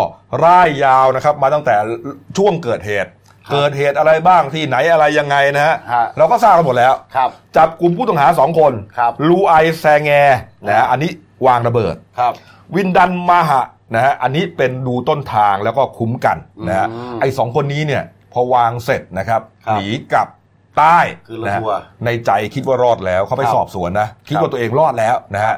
[0.45, 1.75] ร่ายยาวนะครับมาตั้งแต่
[2.37, 3.11] ช่วงเกิดเหตุ
[3.53, 10.11] เกิดเหตุอะไรบ้างที่ไหนอะไรยังไงนะฮะฮะเราก็ทราบกันหมดแล้ว ครับ จับกลุ่มผู้ต้องหาสองคนครับ ลูไอแซงแง
[10.67, 11.11] นะฮะอันนี้
[11.47, 12.33] วางระเบิด ครับ
[12.77, 13.63] วินดันมาหะ
[13.95, 16.37] นะฮะอันนี้เป็นดูต้นทางแล้วก็คุ้มกัน
[16.69, 20.29] นะฮะอืมไอ้สองคนนี้เนี่ยพอวางเสร็จนะครับครับหนีกลับ
[20.79, 20.99] ใต้
[21.29, 25.55] คือละนะฮะทัวร์ในใจคิดว่ารอดแล้วเขาไปครับสอบสวนนะคิดครัว่าบตัวเองรอดแล้วนะฮะ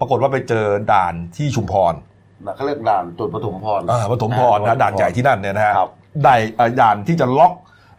[0.00, 1.94] ปรากฏว่าไปเจอด่านที่ชุมพร
[2.56, 5.90] เขาเรียกด่านจุดปฐมพรอ่าปฐมพรนะด่านใหญ่ที่นั่นเนี่ยนะฮะครับ
[6.24, 7.52] ได้เอ่อด่านที่จะล็อก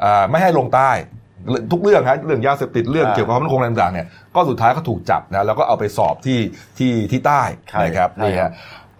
[0.03, 0.91] อ่าไม่ให้ลงใต้
[1.71, 6.39] ทุกเรื่องฮะเรื่องยาเสพติดเรื่องอ่าเกี่ยวกับความมั่นคงอะไรต่างๆเนี่ยก็สุดท้ายก็ถูกจับนะแล้วก็เอาไปสอบที่
[6.77, 8.53] ที่ที่ใต้ใช่นะครับใช่นี่ครัฮะบ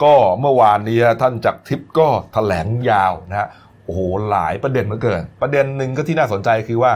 [0.04, 3.48] ก็เมื่อวานนี้ท่านจากทิพย์ก็แถลงยาวนะฮะ
[3.86, 6.92] โอ้โหหลายประเด็นเหลือเกิน ประเด็นหนึ่งก็ที่น่าสนใจคือว่า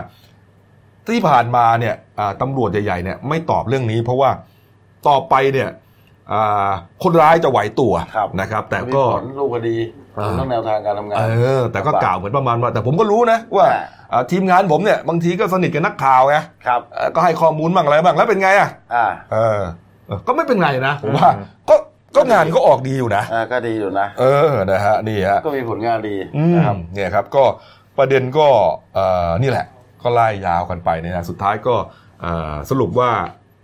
[1.07, 4.29] ที่ผ่านมาเนี่ยอ่าตำรวจใหญ่ๆเนี่ยไม่ตอบเรื่องนี้ เพราะว่า
[5.07, 5.81] ต่อไปเนี่ยอ่า
[7.03, 9.77] คนร้ายจะไหวตัวครับนะครับ แต่มีก็ผลลูกคดี
[10.19, 11.23] อ่าเรื่องแนวทางการทำงานเอ
[11.59, 19.61] อแต่ก็กล่าวเหมือนประมาณว่าแต่ผมก็รู้นะว่าอ่าอ่าทีมงานผมเนี่ยบางทีก็สนิทกับนักข่าวไงครับเอ่อก็ให้ข้อมูลบ้างอะไรบ้างแล้วเป็นไงอะอ่าเออ
[20.07, 21.75] เออ ก็ไม่เป็นไรนะผมว่าอืมก็
[22.15, 27.43] ก็งานก็ออกดีอยู่นะอ่าก็ดีอยู่นะ เออนะฮะนี่ฮะก็มีผลงานดีอืมนะครับเนี่ยครับ ก็
[27.97, 28.47] ประเด็นก็
[28.95, 29.65] เอ่อนี่แหละ
[30.01, 31.75] ก็ไล่ยาวกันไปเนี่ยนะสุดท้ายก็
[32.21, 33.09] เอ่อสรุปว่า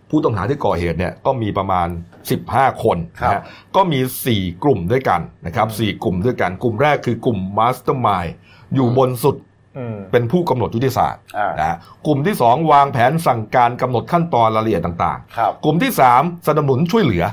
[0.09, 1.87] ผู้ต้องหาที่ก่อเหตุเนี่ยก็มีประมาณ
[2.35, 3.41] 15 คนนะฮะ
[3.75, 3.99] ก็มี
[4.31, 8.25] 4 กลุ่มด้วยกันนะครับสี่กลุ่มด้วยกันกลุ่มแรกคือกลุ่ม mastermind
[8.75, 9.35] อยู่บนสุด
[9.77, 17.23] อืมเป็นผู้กำหนดยุทธศาสตร์อ่านะฮะกลุ่มที่ 2 วางแผนสั่งการกำหนดขั้นตอนรายละเอียดต่างครับๆกลุ่มที่ 3 สนับสนุนช่วยเหลือ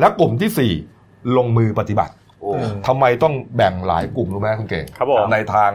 [0.00, 0.72] และกลุ่มทีสี่
[1.04, 5.70] 4 ลงมือปฏิบัติโอ้อืมทำไมต้องแบ่งหลายกลุ่มรู้ไหมคุณเก่งครับผมในทาง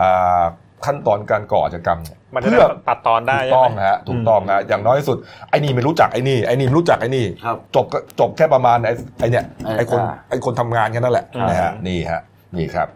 [0.00, 0.42] อ่า
[0.86, 5.16] ขั้นตอนการก่ออาชญากรรมเนี่ยมันจะเพื่อได้ตัดตอนได้ถูกใช่ต้องไหมฮะถูกต้องฮะอย่างน้อยที่สุด
[5.50, 12.20] ไอ้นี่ไม่รู้จักไอ้นี่ไอ้นี่ไม่รู้จักไอ้นี่ครับจบก็จบแค่ประมาณไอ้ไอ้เนี่ยไอ้ไอ้คนอ่าไอ้คนทำงานแค่นั้นแหละครับนะฮะนี่ฮะ
[12.56, 12.88] นี่ครับ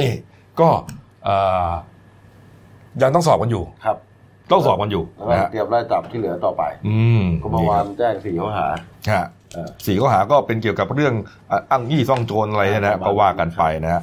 [0.00, 0.10] นี่
[0.60, 0.68] ก็
[1.24, 1.36] เอ่
[1.68, 1.70] อ
[3.02, 3.96] ยังต้องสอบกันอยู่ครับ
[4.52, 8.66] ต้องสอบกันอยู่แล้วก็นะฮะเตรียมไล่จับที่เหลือต่อไป อืมก็เมื่อวานแจ้งสี่ข้อหา
[9.12, 11.14] ฮะเออสี่ข้อหาก็เป็นเกี่ยวกับเรื่อง
[11.50, 14.02] อะอ้างยี่ซ่องโจรอะไรเนี่ยนะครับก็ว่ากันไปนะฮะ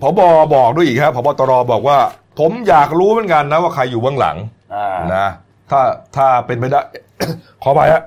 [0.00, 0.20] เอ่อผบ
[0.54, 1.98] บอกด้วยอีกครับผบตรบอกว่า
[2.38, 4.36] ผมอยากรู้เหมือนกันนะว่าใครอยู่เบื้องหลัง
[4.74, 5.26] อ่านะ
[5.70, 5.80] ถ้า
[6.16, 6.80] ถ้าเป็นไปได้
[7.62, 8.02] ขอไปฮะ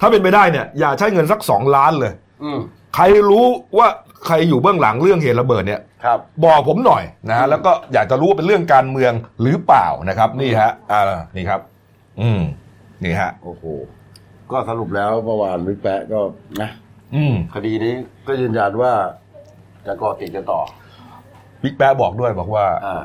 [0.00, 2.58] ถ้าเป็นไปได้เนี่ย อย่าใช้เงินสักสองล้านเลยอืม
[2.94, 3.46] ใครรู้
[3.78, 3.88] ว่า
[4.26, 11.02] ใครอยู่เบื้องหลังเรื่องเหตุระเบิดเนี่ยครับบอกผมหน่อยนะฮะอืมแล้วก็อยากจะรู้ว่าเป็นเรื่องการเมืองหรือเปล่านะครับ นี่ฮะ อ่า
[11.36, 11.60] นี่ครับ
[12.20, 12.40] อืม
[13.04, 13.64] นี่ฮะ โอ้โห
[14.52, 16.20] ก็สรุปแล้วเมื่อวานวิกแปะก็
[16.62, 16.70] นะ
[17.14, 17.94] อืม คดีนี้
[18.26, 18.92] ก็ยืนยันว่า
[19.86, 20.60] จะก่อติดกันต่อ
[21.62, 23.04] บิ๊กแป๊ะบอกด้วยบอกว่าอ่า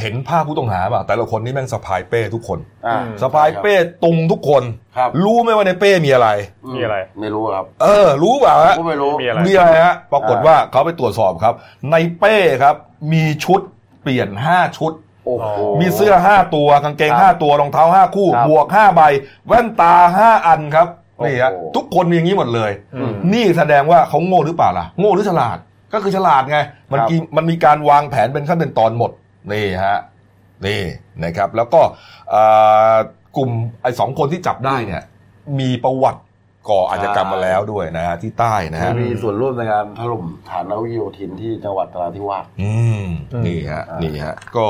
[0.00, 4.62] เห็นภาพผู้ต้องหาป่ะแต่ละคนนี่แม่งสะพายเป้ทุกคนอ่าอืมสะพายเป้ตุงทุกคน
[4.96, 6.28] ครับรู้ไหมว่าในเป้มีอะไร
[6.74, 11.54] มีอะไร ไม่รู้ครับ เออ รู้เปล่าฮะก็ไม่รู้มีอะไรมีอะไรฮะปรากฏว่าเขาไปตรวจสอบครับ
[11.92, 12.74] ในเป้ครับ
[13.12, 13.60] มีชุด
[14.02, 14.92] เปลี่ยนห้าชุด
[15.26, 15.48] โอ้โห
[15.80, 19.02] มีเสื้อห้าตัวกางเกงครับห้าตัวรองเท้าห้าคู่ครับบวกห้าใบ
[19.46, 20.88] แว่นตาห้าอันครับ
[21.24, 25.58] นี่ฮะโอ้โหทุกคนมีอย่างนี้หมดเลยอืมนี่แสดงว่าเขาโง่หรือเปล่าล่ะ โง่หรือฉลาด
[25.92, 26.58] ก็คือฉลาดไง
[26.92, 29.10] มันครับมีมันมีการวางแผนเป็นขั้นเป็นตอนหมด
[29.52, 29.98] นี่ฮะ
[30.66, 30.82] นี่
[31.24, 31.80] นะครับ แล้วก็
[32.30, 32.42] เอ่
[32.94, 32.96] อ
[33.36, 33.50] กลุ่ม
[33.82, 35.02] ไอ้สองคนที่จับได้เนี่ย
[35.60, 36.20] มีประวัติ
[36.70, 42.72] ก่ออาชญากรรมมาแล้วด้วยนะฮะที่ใต้นะฮะมีส่วนร่วมในการถล่มฐานนาวิกโยธินที่จังหวัดนราธิวาสอื
[43.02, 44.66] มอืมนี่ฮะอ่านี่นี่ฮะก็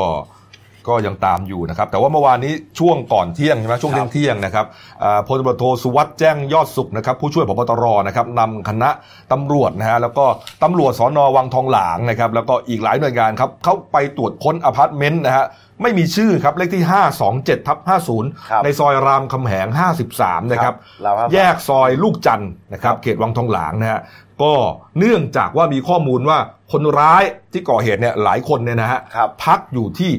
[0.88, 4.66] ก็ยังตามอยู่นะครับ แต่ว่าเมื่อวานนี้ช่วงก่อนเที่ยงใช่ไหมช่วงครับเที่ยงๆนะครับ
[5.02, 8.90] อ่าพลตำรวจโทสุวัสด์แจ้งยอดสุขนะครับ ผู้ช่วยพบตรนะครับนำคณะ
[9.32, 10.24] ตำรวจนะฮะแล้วก็
[10.62, 15.46] ตำรวจสอนอวังทองหลางนะครับแล้วก็อีกหลายหน่วยงานครับเข้าไปตรวจค้นอพาร์ตเมนต์นะฮะ
[15.82, 16.84] ไม่มีชื่อครับเลขที่
[17.26, 19.66] 527ทับครับ50 ในซอยรามคำแหง
[20.06, 24.00] 53 นะครับเราครับแยกซอยลูกจันทร์นะครับ เขตวังทองหลางนะฮะ
[24.42, 24.54] ก็
[24.98, 26.38] เนื่องจากว่ามีข้อมูลว่า
[26.72, 30.10] คนร้ายที่ก่อเหตุเนี่ยหลายคนเนี่ยนะฮะครับพักอยู่ที่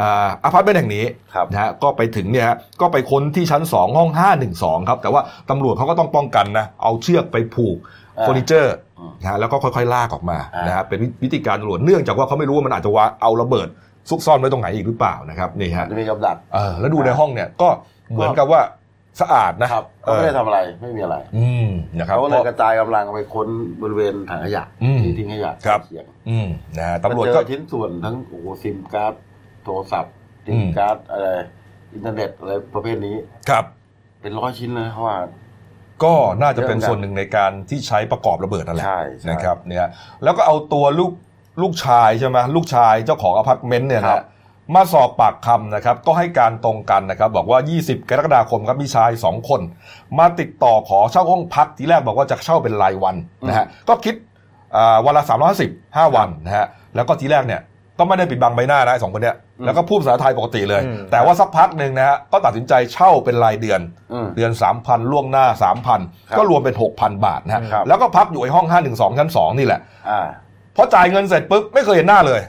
[0.00, 1.04] อ่าอพาร์ตเมนต์แห่งนี้
[1.34, 4.10] ครับนะฮะก็ไปถึงเนี่ยฮะก็ไปค้นที่ชั้น 2 ห้อง
[4.48, 7.76] 512 ครับ แต่ว่าตำรวจเขาก็ต้องป้องกันนะ เอาเชือกไปผูก
[8.18, 13.68] อ่าเฟอร์นิเจอร์อืมนะฮะแล้วก็ค่อยๆ ลากออกมาอ่านนะฮะเป็นวิธีการตำรวจเนื่องจากว่าเขาไม่รู้ว่ามันอาจจะวางเอาระเบิด
[14.10, 17.68] ซุกซ่อนไว้ตรงไหนอีกหรือเปล่านะครับนี่ฮะจะมีกับดักเออแล้วดูในห้องเนี่ยก็
[18.12, 18.62] เหมือนกับว่า
[19.20, 23.48] สะอาดนะครับก็ไม่ได้ทำอะไรไม่มีอะไร อืมนะครับเขาก็เลยพกราะระจายกำลังไปค้น
[23.82, 29.14] บริเวณถังขยะอืมที่ทิ้งขยะครับเขียงอืมนะฮะตำรวจเจก็อชิ้นส่วนทั้งโอ้โหซิมการ์ด
[29.66, 30.12] โทรศัพท์
[30.46, 31.26] ซิอืมมการ์ดอะไร
[31.92, 33.16] อินเทอร์เน็ตอะไรประเภทนี้
[33.50, 33.64] ครับ
[34.20, 35.18] เป็นร้อยชิ้นเลยเขาว่า
[36.04, 39.90] ก็น่าจะเป็นเรื่องส่วนหนึ่งในการที่ใช้ประกอบระเบิดนั่นแหละใช่ใช่นะครับเนี่ย
[40.24, 41.12] แล้วก็เอาตัวลูก
[41.62, 44.24] ลูกชายใช่ไหมลูกชายเจ้าของอพาร์ตเมนต์เนี่ยนะครับ
[44.74, 49.60] มาสอบปากคำนะครับ ก็ให้การตรงกันนะครับ บอกว่า 20 กรกฎาคมครับมีชาย 2 คน
[50.18, 54.14] มาติดต่อขอเช่าห้องพักทีแรกบอกว่าจะเช่าเป็นรายวันนะฮะก็คิด
[54.76, 55.22] อ่าวันละ
[55.60, 57.60] 350 5วันนะฮะแล้วก็ทีแรกเนี่ย
[57.98, 63.80] ก็ไม่ได้ปิดบังใบหน้านะไอ้สองคนเนี้ยแล้วก็พูดภาษาไทยปกติเลยอืมแต่ว่าสักพักหนึ่งนะฮะก็ตัดสินใจเช่าเป็นรายเดือน
[64.12, 69.80] อืมเดือน 3,000 ล่วงหน้าครับ3,000 ก็รวมเป็น 6,000 บาทนะฮะครับแล้วก็พักอยู่ไอ้ห้อง 512 ชั้น 2 นี่แหละ
[70.10, 70.26] อ่า
[70.76, 72.40] พอจ่ายเงินเสร็จปุ๊บไม่เคยเห็นหน้าเลย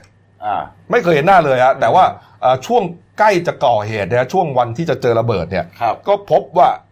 [0.46, 2.04] อ่าไม่เคยเห็นหน้าเลยฮะแต่ว่า
[2.42, 2.84] เอ่อช่วง
[3.20, 6.87] ใกล้จะก่อเหตุเนี่ยช่วงวันที่จะเจอระเบิดเนี่ยครับก็พบว่าเอ่อ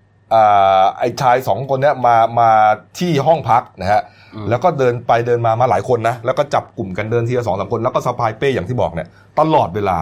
[1.00, 2.50] ไอ้ชายสองคนเนี้ยมามา
[3.00, 4.02] ที่ห้องพักนะฮะ
[4.36, 9.08] อืมแล้วก็เดินไปเดินมามาหลายคนนะแล้วก็จับกลุ่มกันเดินทีละสองสามคนแล้วก็สะพายเป้อย่างที่บอกเนี่ย
[9.40, 10.00] ตลอดเวลา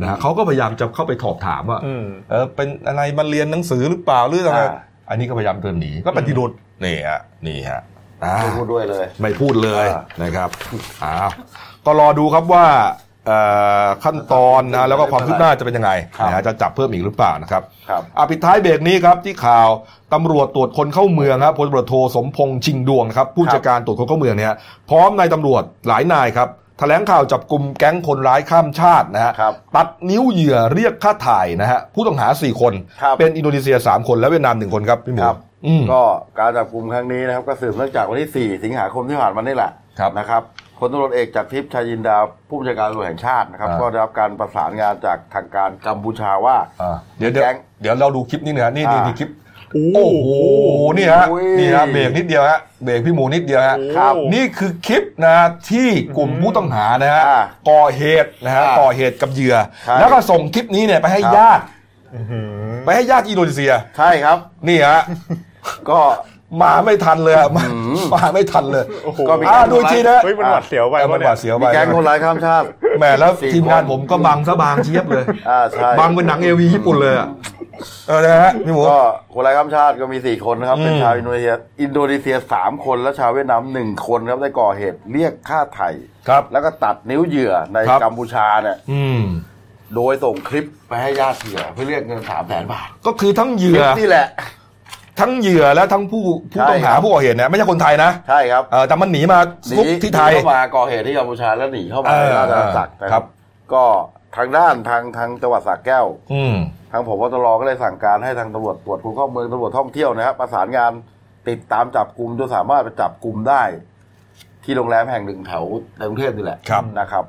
[0.00, 4.72] นะฮะเขาก็พยายามจะเข้าไปถอบถามว่าอืมเออเป็นอะไรมาเรียนหนังสือหรือเปล่าหรืออะไรอ่า
[5.08, 6.50] อันนี้ก็พยายามเดินหนีก็เป็นที่โดน
[6.84, 7.80] นี่ฮะนี่ฮะ
[8.24, 10.48] อ่าไม่พูดด้วยเลย ไม่พูดเลยอ่านะครับ
[11.04, 11.30] อ้าว
[11.86, 13.09] ก็รอดูครับว่าเอ่อ
[14.04, 19.68] ขั้นตอนนะแล้วก็ความคืบหน้าจะเป็นยังไงครับนะฮะจะจับเพิ่มอีกหรือเปล่านะครับครับอะปิดท้ายเบรกนี้ครับที่ข่าว
[20.14, 24.54] ตำรวจตรวจคนเข้าเมืองครับพลตำรวจโทสมพงษ์ชิงดวงนะครับผู้จัดการตรวจคนเข้าเมืองเนี่ย
[24.90, 36.02] พร้อมนายตำรวจหลายนายครับแถลงข่าวจับกลุ่มแก๊งคนร้ายข้ามชาตินะฮะครับตัดนิ้วเหยื่อเรียกค่าถ่ายนะฮะผู้ต้องหา 4 คนครับเป็นอินโดนีเซีย 3 คนและเวียดนาม 1 คนครับพี่หมูครับอืมก็
[36.38, 40.42] การจับกลุ่มครั้งนี้นะครับก็สืบเนื่องจากวันที่ 4 สิงหาคมที่ผ่านมานี่แหละครับนะครับ
[40.78, 42.16] พลตำรวจเอกจากทิพย์ชายยินดา
[42.48, 49.30] ผู้บัญชาการตำรวจแห่งชาตินะครับ อ่า ก็ได้รับการประสานงานจากทางการกัมพูชาว่า อ่าเดี๋ยวเดี๋ยวแก๊งเดี๋ยวเราดูคลิปนี้หนะฮะนี่นี่อ่านี่คลิป
[49.94, 50.28] โอ้โห
[50.96, 55.36] นี่ฮะ โอ้ย นี่ฮะ เบรกนิดเดียวฮะ เบรกพี่หมูนิดเดียวฮะ ครับ นี่คือคลิปนะ
[55.70, 61.62] ที่กลุ่มผู้ต้องหานะฮะอ่าก่อเหตุนะฮะอ่าก่อเหตุกับเหยื่อ ใช่แล้วก็ส่งคลิปนี้เนี่ยไปให้ครับ ญาติ
[62.84, 65.00] ไปให้ญาติที่อินโดนีเซีย ใช่ครับ นี่ฮะ
[65.90, 65.98] ก็
[66.62, 72.66] มาไม่ทันเลยอะมาอืมมาไม่ทันเลยโอ้โหก็มีอ่าดูอีกทีนะเฮ้ยมันหวัดเสียวไปแต่มันวะหวาเนี่ดยเสียวไปมีแก๊งคนร้ายข้ามชาติ
[72.98, 77.28] แหมแล้วสี่ทีมงานคนผมก็บังซะบางเชียบเลยอ่าใช่บังเป็นหนังเอวีญี่ปุ่นเลยอะ
[78.08, 79.00] เออนะฮะพี่หมูก็
[79.34, 85.88] คนร้ายข้ามชาติก็มีสี่คนนะครับ เป็นอืมชาวอินโดนีเซียอินโดนีเซียสามคนและชาวเวียดนามหนึ่งคนครับได้ก่อเหตุเรียกค่าไถ่
[86.28, 89.22] ครับ แล้วก็ตัดนิ้วเหยื่อในครับกัมพูชาเนี่ยอืม
[89.94, 94.26] โดยส่งคลิปไปให้ญาติเหยื่อเพื่อเรียกเงินสามแสนบาท ก็คือทั้งเหยื่อนี่แหละ
[95.18, 103.24] ทั้งเหยื่อและทั้งผู้ผู้ต้องหาใช่ครับผู้ก่อเหตุเนี่ยไม่ใช่คนไทยนะใช่ครับเออแต่มันหนีมาหนีซุกที่ไทยหนีเข้ามาก่อเหตุที่กัมพูชาแล้วหนีเข้ามาเออในราชอาณาจักรนะคครัรับบ
[103.72, 103.84] ก็
[104.36, 106.54] ทางด้านทางทางจังหวัดสระแก้ว อืม
[106.92, 110.92] ทางผบตรก็เลยสั่งการให้ทางตำรวจตรวจคนเข้าเมืองตำรวจท่องเที่ยวนะครับประสานงาน
[111.48, 113.62] ติดตามจับกลุ่มจนสามารถไปจับกลุ่มได้
[114.64, 115.64] ที่โรงแรมแห่งหนึ่งแถว
[115.98, 117.24] ในกรุงเทพนี่แหละครับนะครับ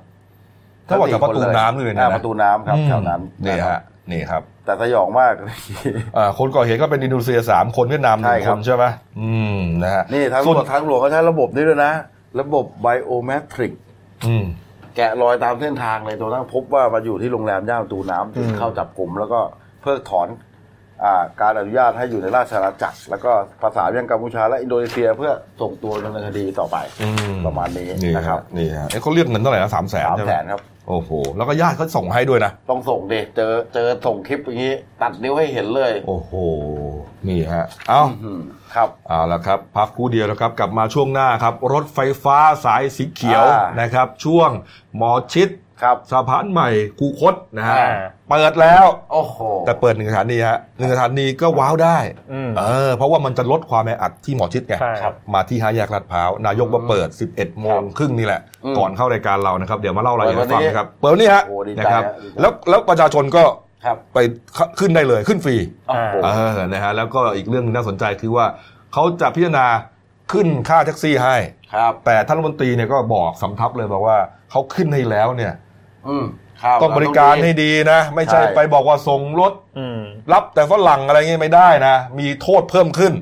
[0.88, 5.34] ถ้าบอกจากประตูน้ำเลยนะอ่าประตูน้ำครับอืมแถวนั้นนี่นะครัฮะบ นี่ครับ แต่สยองมาก
[6.18, 8.86] อ่าคนก่อเหตุก็เป็นอินโดนีเซียสามคนเวียดนามหนึ่ใช่งคครับนใช่ไหม
[9.20, 11.92] อืมนะฮะนี่ทางส่วนตำรวจทางหลวงเขาใช้ระบบนี้ด้วยนะ
[12.40, 13.74] ระบบไบโอเมตริก
[14.28, 14.46] อืม
[14.96, 19.40] แกะรอยตามเส้นทางเลยจนกระทั่งพบว่ามาอยู่ที่โรงแรมย่านประตูน้ำจึงเข้าจับกลุ่มแล้วก็
[19.82, 20.28] เพิกถอน
[21.04, 36.32] อ่าการอนุญาตให้อยู่ในราชอาณาจักร แล้วก็ประสานยังกัมพูชาและอินโดนีเซียเพื่อส่งตัวดำเนินคดีต่อไปอืมประมาณนี้นี่นะคครัรับบนี่ฮะเอ้ยเขาเรียกเงินเท่าไหร่นะสามแสนสามใช่ไหแสมนครับ โอ้โห แล้วก็ญาติเขาส่งให้ด้วยนะ ต้องส่งเดเจอเจอส่งคลิปอย่างนี้ ตัดนิ้วให้เห็นเลย โอ้โห
[37.28, 38.42] นี่ฮะ เอ้าอืม
[38.76, 44.50] ครับ เอาละครับ พักครู่เดียวแล้วครับ กลับมาช่วงหน้าครับ รถไฟฟ้าสายสีเขียวอ่านนะครับ ช่วง
[44.96, 45.50] หมอชิด
[45.84, 47.90] ครับสะพานใหม่คูคตนะฮะอ่า
[48.30, 51.98] เปิดแล้วโอ้โหแต่เปิดหนึ่งสถานีฮะหนึ่งสถานีก็ว้าวได้
[52.32, 63.44] อืมเออเพราะว่ามันจะลดความแออัดที่หมอชิดไงใช่ครับมาที่ห้าแยกลาดพร้าวนายกมาเปิด 11โมงครึ่งนี่แหละอืมก่อนเข้ารายการเรานะครับ เดี๋ยวมาเล่ารายละเอียดให้ฟังเปิดวันนี้นะครับเปิดวันนี้ฮะโอ้ดีใจนะครับฮะดีใจแล้วแล้วประชาชนก็
[63.86, 64.18] ครับไป
[64.80, 65.56] ขึ้นได้เลยขึ้นฟรี
[65.88, 68.46] โอ้โหเออนะฮะแล้วก็อีกเรื่องหนึงน่าสนใจคือว่า
[68.94, 69.68] เขาจะพิจารณา
[70.32, 71.36] ขึ้นค่าแท็กซี่ให้
[71.74, 74.18] ครับแต่ท่านรัฐมนตรีเนี่ยก็บอกสำทับเลยบอกว่า
[74.52, 75.54] เขาขึ้นให้แล้วเนี่ย
[76.10, 76.26] อืม
[76.64, 80.00] ครับต้องบริการให้ดีนะ ไม่ใช่ใช่ไปบอกว่าส่งรถอืม
[80.34, 83.14] รับแต่ฝรั่งอะไรเงี้ยไม่ได้นะ มีโทษเพิ่มขึ้น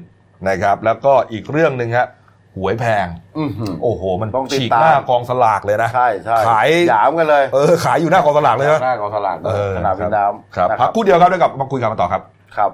[0.48, 2.08] นะครับ แล้วก็อีกเรื่องหนึ่งฮะ
[2.56, 12.22] หวยแพงอือหือโอ้โห มันต้องติดฉีกตามหน้ากองสลากเลยนะ ใช่ใช่ขายหยามกันเลย เออ ขายอยู่หน้ากองสลากเลยนะหน้าของสลากเออขนาดเป็นน้ำครับนะพักคู่เดียวครับเดี๋ยวกลับมาคุยกันมาต่อครับ
[12.58, 12.72] ครับ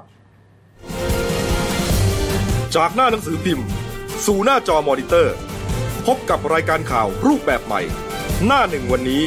[2.76, 3.66] จากหน้าหนังสือพิมพ์
[4.26, 5.36] สู่หน้าจอมอนิเตอร์
[6.06, 7.82] พบกับรายการข่าวรูปแบบใหม่
[8.46, 9.22] หน้าหนึ่งวันนี้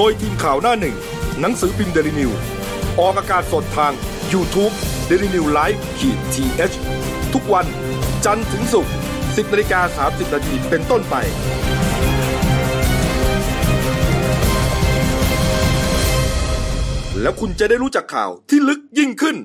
[0.00, 0.96] โดยทีมข่าวหน้าหนึ่ง
[1.40, 2.30] หนังสือพิมพ์เดลิวิว
[3.00, 3.92] ออกอากาศสดทาง
[4.32, 4.74] YouTube
[5.08, 7.66] d e l i n e w l i v e ขีดทีเทุกวัน
[8.24, 11.14] จันทร์ถึงศุกร์10นาฬิกา30นาทีเป็นต้นไป
[17.12, 19.36] แแล้วคุณจะได้รู้จักข่าวที่ลึกยิ่งขึ้น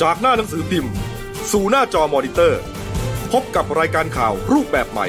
[0.00, 0.92] จากหน้าหนังสือพิมพ์
[1.52, 2.60] สู่หน้าจอมอนิเตอร์
[3.32, 5.08] พบกับรายการข่าวรูปแบบใหม่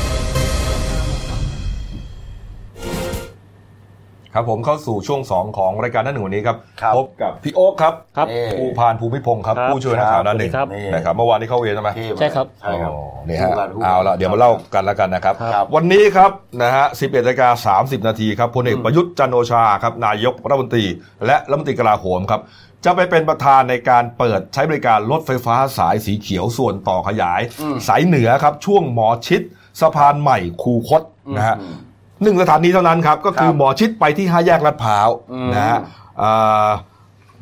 [4.33, 20.85] ครับผมเข้าสู่ช่วง 2 ของรายการหนั่นหนึ่งวันนี้ครับครับพบกับพี่โอ๊คครับครับเอ่อผู้พานภูมิพงศ์ครับครับ ผู้ช่วยนักข่าวหนั่นหนึ่งครับนี่นะครับเมื่อวานนี้เข้าเวรใช่ไหมที่ใช่ครับใช่ครับอ๋อนี่ฮะคู่กันคู่กันเอาละเดี๋ยวมาเล่ากันแล้วกันนะครับครับ วันนี้ครับนะฮะ11นาฬิกา30 นาทีครับพลเอกประยุทธ์จันทร์โอชาครับนายกรัฐมนตรี
[21.25, 22.41] และรัฐมนตรีกลาโหมครับ
[22.85, 29.41] จะไปเป็นประธานในการเปิดใช้บริการรถไฟฟ้าสายสีเขียวส่วนต่อขยายอืมสายเหนือครับช่วงหมอชิด
[29.81, 31.01] สะพานใหม่คูคต
[31.37, 31.75] นะฮะอืม
[32.23, 35.79] หนึ่งสถานีเท่านั้นครับ ก็คือครับหมอชิดไปที่ห้าแยกลาดพร้าวอืมนะฮะ
[36.21, 36.69] อ่า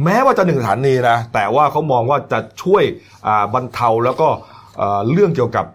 [0.04, 2.84] แม้ว่าจะหนึ่งสถานีนะแต่ว่าเขามองว่าจะช่วย
[3.28, 4.28] อ่าบรรเทาแล้วก็
[4.82, 5.66] อ่าเรื่องเกี่ยวกับ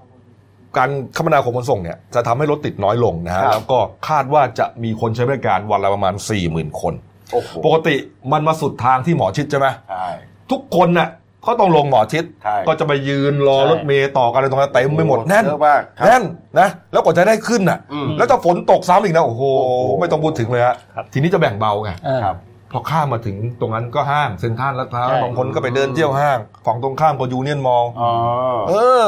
[0.77, 6.95] การคมนาคมขนส่งเนี่ยจะทำให้รถติดน้อยลงนะฮะครับแล้วก็คาดว่าจะมีคนใช้บริการวันละประมาณ4 0,000คน
[7.33, 7.95] โอ้โหปกติ
[8.33, 10.07] มันมาสุดทางที่หมอชิดใช่ไหมใช่
[10.51, 11.09] ทุกคนน่ะ
[11.47, 16.23] ก็ต้องลงหมอชิด ใช่ก็จะไปยืนรอใช่รถเมย์ต่อกันอะไรตรงนั้นเต็มไปหมดโอ้โหแน่นเยอะมากครับแน่น
[16.61, 21.91] นะแล้วกว่าจะได้ขึ้นน่ะ อืมแล้วถ้าฝนตกซ้ำอีกนะโอ้โหโอ้โหไม่ต้องพูดถึงเลยฮะครับ ทีนี้จะแบ่งเบาไง
[22.25, 22.37] ครับ
[22.73, 28.11] พอข้ามมาถึงตรงนั้นก็ห้างเซ็นทรัลลาดพร้าวใช่ บางคนก็ไปเดินเที่ยวห้างฝั่งตรงข้ามก็ยูเนียนมองอ๋อ
[28.69, 28.73] เอ
[29.05, 29.07] อ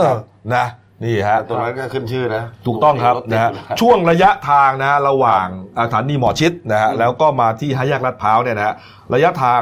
[0.55, 0.67] นะ
[1.05, 8.75] นี่ฮะแต่ตรงนั้นก็ขึ้นชื่อนะ ถูกต้องครับถติดนะฮะอยู่ช่วงระยะทางนะฮะระหว่างอ่าสถานีหมอชิดนะฮะอืมแล้วก็มาที่ห้าแยกลาดพร้าวเนี่ยนะฮะ
[9.15, 9.61] ระยะทาง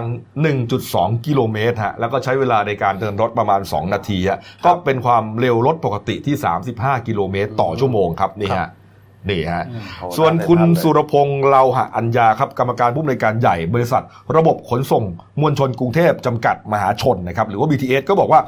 [0.63, 6.37] 1.2 กิโลเมตรฮะแล้วก็ใช้เวลาในการเดินรถประมาณ 2 นาทีฮะก็เป็นความเร็วรถปกติที่
[6.71, 8.69] 35 กิโลเมตรต่อชั่วโมงครับนี่ฮะ
[9.31, 9.65] นี่ฮะ
[10.01, 14.03] โอ้ส่วนคุณได้ทันเลยสุรพงษ์เลาหะอัญญาครับกรรมการผู้อำนวยการใหญ่บริษัท
[14.37, 15.05] ระบบขนส่ง
[15.41, 18.41] มวลชนกรุงเทพจำกัดมหาชนนะครับหรือว่า BTS ก็บอกว่า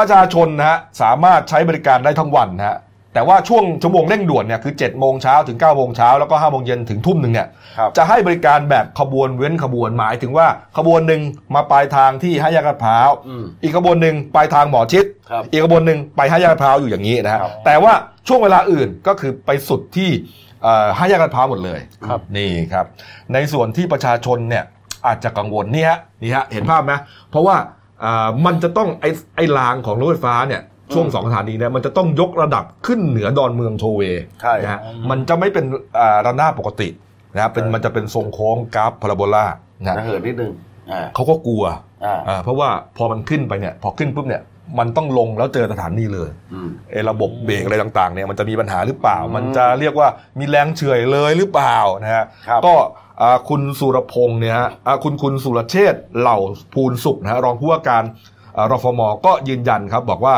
[0.00, 2.78] ประชาชนนะฮะสามารถใช้บริการได้ทั้งวันนะฮะ
[3.14, 11.20] แต่ว่าช่วงชั่วโมงเร่งด่วนเนี่ยคือ7โมงเช้าถึง9โมงเช้าแล้วก็5โมงเย็นถึงทุ่มหนึ่งเนี่ยครับจะให้บริการแบบขบวนเว้นขบวนหมายถึงว่าขบวนหนึ่ง
[11.54, 17.92] มาปลายทางที่ห้าแยกลาดพร้าวอืมอีกขบวนหนึ่งปลายทางหมอชิดครับอีกขบวนหนึ่งไปห้าแยกลาดพร้าวอยู่อย่างนี้นะฮะครับแต่ว่า
[18.28, 20.10] ช่วงเวลาอื่นก็คือไปสุดที่
[20.62, 22.86] เอ่อห้าแยกลาดพร้าวหมดเลยครับนี่ครับ
[23.32, 24.64] ในส่วนที่ประชาชนเนี่ย
[25.06, 26.92] อาจจะกังวลนี่ฮะนี่ฮะเห็นภาพไหม
[27.30, 27.79] เพราะว่าอ่า
[28.46, 30.62] มันจะต้องไอ้ไอ้รางของรถไฟฟ้าเนี่ย
[30.94, 35.64] ช่วงสองสถานีเนี่ยมันจะต้องยกระดับขึ้นเหนือดอนเมืองโทเวย์ใช่นะฮะมันจะไม่เป็น
[35.98, 36.88] อ่าระนาบปกติ
[37.34, 39.46] นะครับเป็นมันจะเป็นทรงโค้งกราฟพาราโบลา
[39.86, 40.52] นะจะเหินนิดนึง
[40.90, 41.64] อ่าเขาก็กลัว
[42.04, 44.42] อ่าอ่าเพราะว่าพอมันขึ้นไปเนี่ยพอขึ้นปุ๊บเนี่ย
[44.78, 50.08] มันต้องลงแล้วเจอสถานีเลยอืมไอ้ระบบเบรกอะไรต่างๆเนี่ยมันจะมีปัญหาหรือเปล่าอืมมันจะเรียกว่า
[50.38, 53.09] มีแรงเฉื่อยเลยหรือเปล่านะฮะครับก็อ่า
[53.48, 56.38] คุณสุรพงษ์เนี่ยฮะอ่าคุณคุณสุรเชษฐ์เหล่า
[56.74, 58.02] ภูลสุขนะฮะรองผู้ว่าการ
[58.56, 60.34] อ่ารฟมก็ยืนยันครับบอกว่า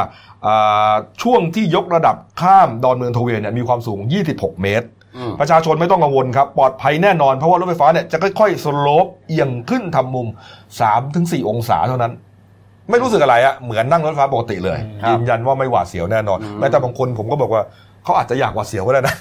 [0.47, 0.93] อ่า
[1.23, 3.99] ช่วงที่ยกระดับข้ามดอนเมืองโทเวเนี่ยมีความสูง
[4.33, 10.29] 26 เมตรอืมประชาชนไม่ต้องกังวลครับ ปลอดภัยแน่นอนเพราะว่ารถไฟฟ้าเนี่ยจะค่อยๆสโลปเอียงขึ้นทำมุม
[10.89, 12.13] 3-4 องศาเท่านั้น
[12.91, 17.63] ไม่รู้สึกอะไรอะเหมือนนั่งรถไฟฟ้าปกติเลยครับยืนยันว่าไม่หวาดเสียวแน่นอนอืมแม้แต่บางคนผมก็บอกว่า
[18.05, 19.15] เขาอาจจะอยากหวาดเสียวก็ได้นะ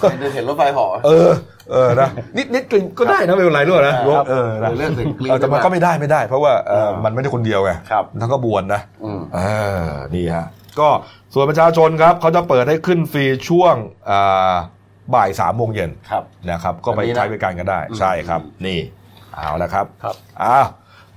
[0.00, 1.30] เคยเคยเห็นรถไฟเหอเออ
[1.72, 9.40] เออนะนิดนิดกลิ่นก็ได้นะไม่เป็นไรด้วยนะครับเออนะเรื่องถึงกลิ่นเออแต่มันก็ไม่ได้ไม่ได้ เพราะว่าเอออ่ามัมันไม่ได้คนเดียวไงครับทั้งก็บวนนะอืมเอ
[9.84, 10.46] อนี่ฮะ
[10.80, 10.88] ก็
[11.34, 13.74] ส่วนประชาชนครับเขาจะเปิดให้ขึ้นฟรีช่วง
[14.10, 14.52] อ่า
[15.14, 18.78] บ่ายสามโมงเย็นครับนะครับ ก็ไปอันนี้นะใช้บริการกันได้อืมใช่ครับ นี่
[19.34, 20.66] เอาละครับครับอ้าว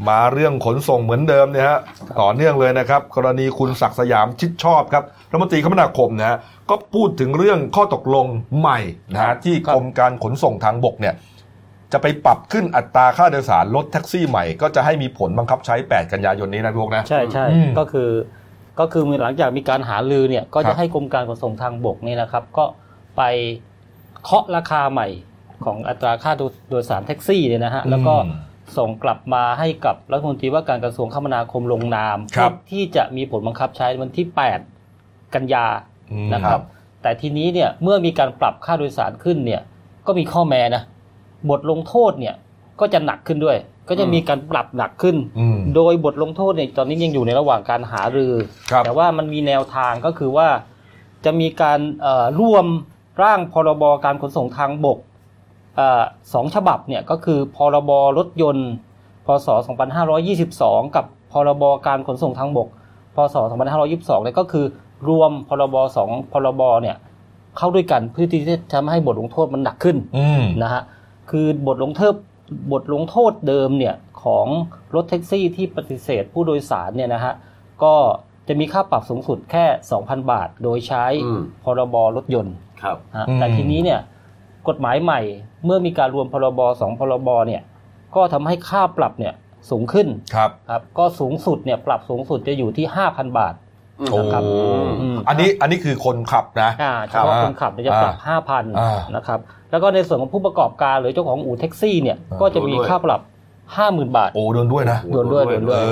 [0.09, 1.79] มาเรื่องขนส่งเหมือนเดิมเนี่ยฮะ
[2.21, 6.37] ต่อเนื่องเลยนะครับ กรณีคุณศักดิ์สยามชิดชอบครับรัฐมนตรีคมนาคมนะฮะ
[6.69, 8.25] ก็พูดถึงเรื่องข้อตกลง
[8.59, 8.79] ใหม่
[9.13, 11.15] นะฮะที่กรมการขนส่งทางบกเนี่ย
[11.91, 18.09] จะไปปรับขึ้นอัตราค่าโดยสารรถแท็กซี่ใหม่ ก็จะให้มีผลบังคับใช้ 8 กันยายนนี้นะพี่พวกนะ ใช่ใช่อืมก็คือ
[18.79, 22.65] ก็คือหลังจากมีการหาลือเนี่ยก็ครัจะบให้กรมการขนส่งทางบกเนี่ยนะครับ ก็
[23.17, 23.21] ไป
[24.23, 25.07] เคาะราคาใหม่
[25.65, 26.31] ของอัตราค่า
[26.69, 28.39] โดยสารแท็กซี่เนี่ยนะฮะแล้วก็อืม
[28.77, 34.25] ส่งกลับมาให้กับรัฐมนตรีว่าการกระทรวงคมนาคมลงนามครับเพื่อที่จะมีผลบังคับใช้วันที่
[34.81, 35.92] 8 กันยาอืม
[36.33, 36.61] นะครับ
[37.01, 39.61] แต่ทีนี้เนี่ยเมื่อมีการปรับค่าโดยสารขึ้นเนี่ย
[40.07, 40.83] ก็มีข้อแม้นะ
[41.49, 42.35] บทลงโทษเนี่ย
[42.79, 43.57] ก็จะหนักขึ้นด้วย
[43.89, 48.33] ก็จะมีการปรับหนักขึ้นอืมโดยบทลงโทษเนี่ยตอนนี้ยังอยู่ในระหว่างการหารือ
[48.71, 50.47] ครับแต่ว่ามันมีแนวทางก็คือว่า
[51.25, 52.65] จะมีการเอ่อร่วม
[53.23, 54.99] ร่างพรบการขนส่งทางบก
[55.75, 56.01] เอ่อ
[56.33, 58.69] สองฉบับเนี่ยก็คือพรบรถยนต์
[59.25, 59.47] พศ
[60.21, 62.67] 2522 กับพรบการขนส่งทางบก
[63.15, 63.35] พพศ
[63.81, 64.65] 2522เนี่ยก็คือ
[65.07, 66.97] รวมพรบสองพรบเนี่ย
[67.57, 70.81] เข้าด้วยกันเพื่อที่จะทำให้บทลงโทษมันหนักขึ้นอืมนะฮะ
[71.29, 72.15] คือบทลงโทษ
[72.71, 74.47] บทลงโทษเดิมเนี่ยของ
[74.95, 77.33] รถแท็กซี่ที่ปฏิเสธผู้โดยสารเนี่ยนะฮะ
[77.83, 77.93] ก็
[78.47, 79.65] จะมีค่าปรับสูงสุดแค่
[79.97, 83.99] 2,000 บาท โดยใช้อืมพรบรถยนต์ครับฮะอืมแต่ทีนี้เนี่ย
[84.67, 85.21] กฎหมายใหม่
[85.65, 87.61] เมื่อมีการรวมพรบสองพรบเนี่ย
[88.15, 89.33] ก็ทำให้ค่าปรับเนี่ย
[89.69, 93.62] สูงขึ้นครับครับก็สูงสุดเนี่ยปรับสูงสุดจะอยู่ที่ 5,000 บาทโอ้
[94.17, 94.41] นะครับ
[95.01, 99.39] อืมอันนี้อันนี้คือคนขับนะอ่าเฉพาะคนขับเนี่ยจะปรับอ่า5,000นะครับ
[99.71, 103.21] แล้วก็ในส่วนของผู้ประกอบการหรือเจ้าของอู่แท็กซี่เนี่ยอ่าก็จะมีค่าปรับ
[103.67, 105.83] 50,000บาท โอ้โดนด้วยนะโดนด้วยโดนด้วยเอ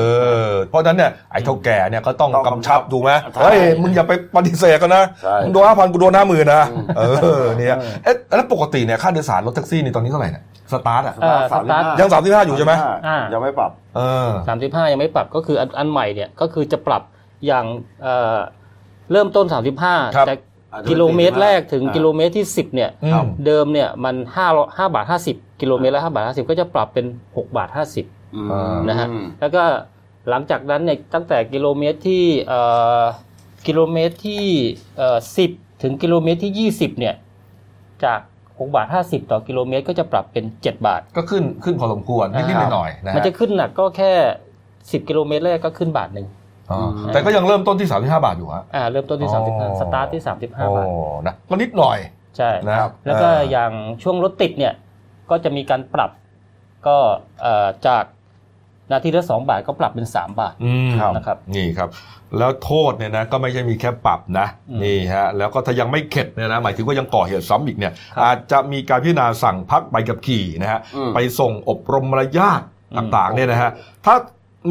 [0.49, 7.01] อเพราะฉะนั้นเนี่ยไอ้เท่าแก่เนี่ยก็ต้องต้องกำชับกำชับถูกไหมใช่เฮ้ยมึงอย่าไปปฏิเสธกันนะใช่มึงโดนห้าพันกูโดนห้าหมื่นนะอืมเอ
[7.39, 12.73] อเนี่ยเอ๊ะแล้วปกติเนี่ยค่าโดยสารรถแท็กซี่นี่ตอนนี้เท่าไหร่เนี่ยสตาร์ทอะเออสตาร์ทยัง35อยู่ใช่ไหม
[13.07, 14.29] อ่ายังไม่ปรับเออ
[14.61, 17.01] 35ยังไม่ปรับก็คืออันอันใหม่เนี่ยก็คือจะปรับ
[17.45, 17.65] อย่าง
[18.01, 18.39] เอ่อ
[19.11, 20.37] เริ่มต้นครับ35จาก
[20.89, 27.69] กิโลเมตรแรกถึงอ่ากิโลเมตรที่ 10เนี่ยอืมเดิมเนี่ยมัน5 5บาท 50 กิโลเมตรละ5บาท 50 ก็จะปรับเป็น 6 บาท
[28.03, 29.07] 50อืมอ่านะฮะ
[29.39, 29.63] แล้วก็
[30.29, 32.61] หลังจากนั้นเนี่ยตั้งแต่กิโลเมตรที่เอ่
[33.01, 33.03] อ
[33.67, 34.43] กิโลเมตรที่
[34.97, 35.17] เอ่อ
[35.51, 37.15] 10 ถึงกิโลเมตรที่ 20เนี่ย
[38.03, 44.11] จาก6บาท 50 ต่อกิโลเมตรก็จะปรับเป็น 7 บาท ก็ขึ้นขึ้นพอสมควรนิดๆหน่อยๆนะฮะมันจะขึ้นหนักก็แค่
[44.61, 46.40] 10 กิโลเมตรแรกก็ขึ้นบาทหนึ่งอ๋อ
[47.13, 50.87] แต่ก็ยังเริ่มต้นที่ 35 บาทอยู่ฮะอ่าเริ่มต้นที่อ๋อ35 สตาร์ทที่ 35โอ้บาท
[51.27, 51.97] นะก็นิดหน่อย
[52.37, 53.71] ใช่นะครับแล้วก็เออออย่าง
[54.03, 54.73] ช่วงรถติดเนี่ย
[55.29, 56.11] ก็จะมีการปรับ
[56.87, 56.97] ก็
[57.41, 58.03] เอ่อจาก
[58.91, 61.89] นาทีละ2บาทก็ปรับเป็น3บาทอืมนะครับนี่ครับ
[62.37, 72.61] แล้วโทษเนี่ยนะก็ไม่ใช่มีแค่ปรับนะอืมนี่ฮะแล้วก็ถ้ายังไม่เข็ดเนี่ยนะหมายถึงว่ายังก่อเหตุซ้ำอีกเนี่ยครับอาจจะมีการพิจารณาสั่งพักใบขับขี่นะฮะอืมไปส่งอบรมมารยาท
[72.93, 73.71] อืมต่างๆเนี่ยนะฮะ
[74.05, 74.15] ถ้า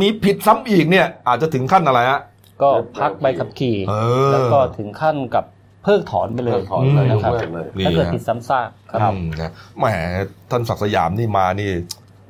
[0.00, 2.20] มีผิดซ้ำอีกเนี่ย อาจจะถึงขั้นอะไรฮะ
[2.62, 3.94] ก็พักใบขับขี่เอ
[4.28, 5.44] อแล้วก็ถึงขั้นกับ
[5.84, 9.84] เพิกถอนไปเลยเพิกถอนเลยนะครัยกเลิกเลยนี่ถ้าเกิดฮะผิดซ้ำซากครับอืมนะแหม
[10.50, 11.70] ท่านศักดิ์สยามนี่มานี่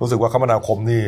[0.01, 1.03] รู้สึกว่าคมนาคมนี่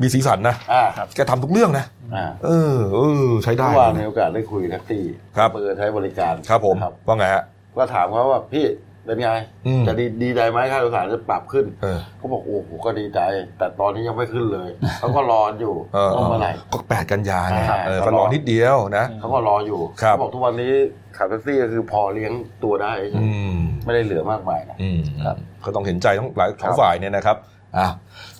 [0.00, 0.84] มีสีสันนะอ่า
[1.16, 5.02] แกทำทุกเรื่องนะอ่าเออเออใช้ได้เมื่อวานมีโอกาสได้คุยแท็กซี่
[5.36, 7.42] ครับเปิดใช้บริการครับผมนะว่าไงฮะ
[7.76, 8.64] ก็ถามเขาว่าพี่
[9.06, 9.30] เป็นไง
[9.66, 13.20] อืมจะดีดีใจไหมค่าโดยสารจะปรับขึ้นเออเขาบอกโอ้โหก็ดีใจ
[13.58, 20.72] แต่ตอนนี้ยังไม่ขึ้นเลยเขาก็รออยู่เออว่าเมื่อไหร่ก็แปดกันยาไงใช่เออก็ก็รรออนิดเดียวนะเขาก็รออยู่ครับเขาบอกทุกวันนี้
[21.16, 22.32] ขับแท็กซี่ก็คือพอเลี้ยง
[22.64, 27.36] ตัวได้อืมไม่ได้เหลือมากมายนะอืมครับก็ต้องเห็นใจทั้งหลายสองครับฝ่ายเนี่ยนะครับ
[27.78, 27.88] อะ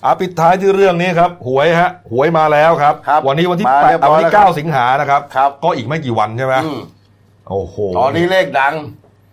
[0.05, 6.81] อะปิดท้ายที่เรื่องนี้ครับหวยฮะหวยมาแล้วครับครับวันนี้วันที่มาแปเรีดยบร้อยวันแล้วที่ครัเก้าบสิงหานะครับครับ ก็อีกไม่กี่วันใช่ไหมอืม
[7.49, 8.73] โอ้โหตอนนี้เลขดัง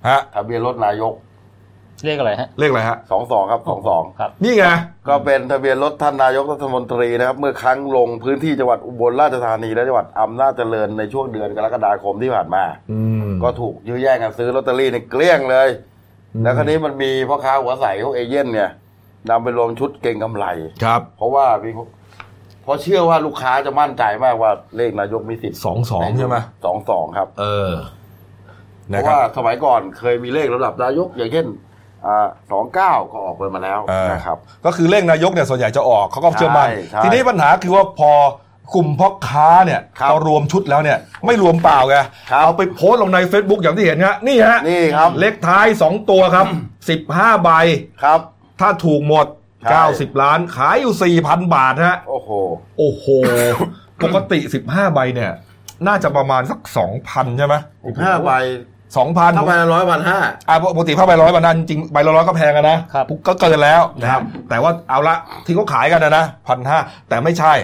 [0.09, 1.15] ฮะทะเบียนรถนายก
[2.05, 4.65] เรียกอะไรฮะเลขอะไรฮะสองสองครับสองสองครับ นี่ไง
[5.09, 15.69] ก็เป็นทะเบียนรถท่านนายกรัฐมนตรีนะครับ เมื่อครั้งลงพื้นที่จังหวัดอุบลราชธานีและจังหวัดอำนาจเจริญในช่วงเดือนกรกฎาคมที่ผ่านมาอืมก็ถูกยื้อแย่งกันซื้อลอตเตอรี่ในเกลี้ยงเลย
[16.35, 18.71] อืมแล้วคราวนี้มันมีพ่อค้าหัวใสพวกเอเย่นเนี่ย
[19.31, 20.47] นำไปรวมชุดเก่งกำไร
[20.85, 21.71] ครับ เพราะว่ามี
[22.63, 27.73] เพราะเชื่อว่าลูกค้าจะมั่นใจมากว่าเลขนายกมีสิทธิ์สองสองใช่ไหมสองสองครับ เออ
[28.91, 31.47] เพนะราะครัว่าบสมัยก่อนเคยมีเลขระดับนายกอย่างเช่น
[32.07, 38.13] อ่าสองเก้าก็ออกไปมาแล้วเออนะครับก็คือเลขนายกเนี่ยส่วนใหญ่จะออกเขาก็เชื่อมั่นใช่ใช่ทีนี้ปัญหาคือว่าพอ
[38.75, 41.97] กลุ่มพ่อค้าเนี่ยครับพอรวมชุดแล้วเนี่ยไม่รวมเปล่าไง
[42.31, 46.47] ครับเอาไปโพสต์ลงใน Facebook อย่างที่เห็นฮะนี่ฮะนี่ครับเลขท้าย 2 ตัวครับ
[47.15, 47.51] 15 ใบ
[48.05, 48.21] ครับ
[48.61, 49.27] ถ้าถูกหมด
[49.63, 49.83] ใช่
[50.15, 52.31] 90 ล้านขายอยู่ 4,000 บาทฮะโอ้โห
[52.79, 53.07] โอ้โห
[54.03, 55.33] ปกติ 15 ใบเนี่ย
[55.87, 56.61] น่าจะประมาณสัก
[56.99, 57.95] 2,000 ใช่ไหมสิบ
[58.97, 66.79] ห้าใบ2,000ถ้าใบละร้อยพันห้าอ่าปกติผ้าใบร้อยบาทนั้นจริงใบละร้อยก็แพงอะนะครับก็เกินแล้วนะครับแต่ว่าเอาละที่เขาขายกันนะนะพันห้า
[67.09, 67.55] แต่ไม่ใช่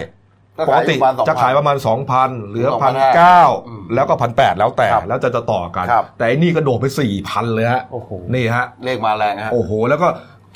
[0.57, 10.07] ก็ปขากยติอยู่ประมาณ2,000จะขายประมาณสองพันเหลือ2,500พันเก้าอืมแล้วก็พันแปดแล้วแต่ครับแล้วจะจะต่อกันครับแต่อันนี่กระโดดไปสี่พันเลยฮะโอ้โหนี่ฮะ เลขมาแรงฮะโอ้โห แล้วก็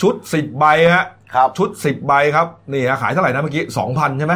[0.01, 1.05] ชุดสิบใบฮะ
[1.36, 4.33] ครับชุดสิบใบครับ นี่ฮะ ขายเท่าไหร่นะเมื่อกี้สองพันใช่ไหม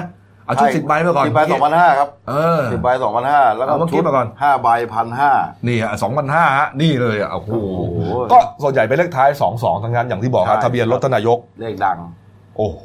[0.47, 5.31] เอาชุดสิบใบมาก่อนสิบใบสองพันห้าครับเออสิบใบสองพันห้าแล้วก็เอาเมื่อกี้ชุดมาก่อนห้าใบพันห้า
[5.67, 7.99] นี่ฮะสองพันห้าฮะนี่เลยอะโอ้โหโอ้โห
[8.31, 11.99] ก็ส่วนใหญ่เป็นเลขท้ายสองสองทั้งนั้นอย่างที่บอกครับใช่ทะเบียนรถทานนายกเลขดัง
[12.57, 12.83] โอ้โห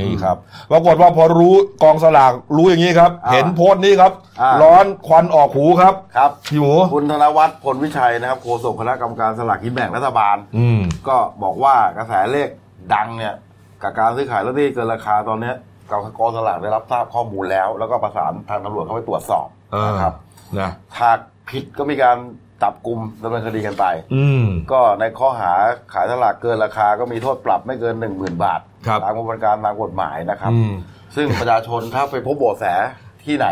[0.00, 0.36] นี่ครับ
[0.70, 12.48] ปรากฏว่าพอรู้กองสลากรู้อย่างนี้ครับอ่าเห็นโพสต์นี้ครับอ่าร้อนควันออกหูครับครับพี่หมูคุณธนวัฒน์พลวิชัยนะครับโฆษกคณะกรรมการสลากกินแบ่งรัฐบาล อืมก็บอกว่ากระแสเลข
[12.94, 13.34] ดังเนี่ย
[13.82, 15.54] กับการซื้อขายลอตเตอรี่เกินราคาตอนเนี้ย
[15.90, 20.14] กกองสลากได้รับทราบข้อมูลแล้ว แล้วก็ประสานทางตำรวจเข้าไปตรวจสอบเออนะครับ
[20.60, 20.70] นะ
[21.00, 21.18] หาก
[21.50, 22.16] ผิดก็มีการ
[22.62, 23.84] จับกลุ่มดำเนินคดีกันไป
[24.14, 25.52] อืมก็ในข้อหา
[25.92, 30.72] ขายสลากเกินราคาก็มีโทษปรับไม่เกิน1 0,000บาทครับตามกระบวนการตามกฎหมายนะครับอืม
[31.16, 32.64] ซึ่งประชาชนถ้าไปพบเบาะแส
[33.24, 33.48] ที่ไหน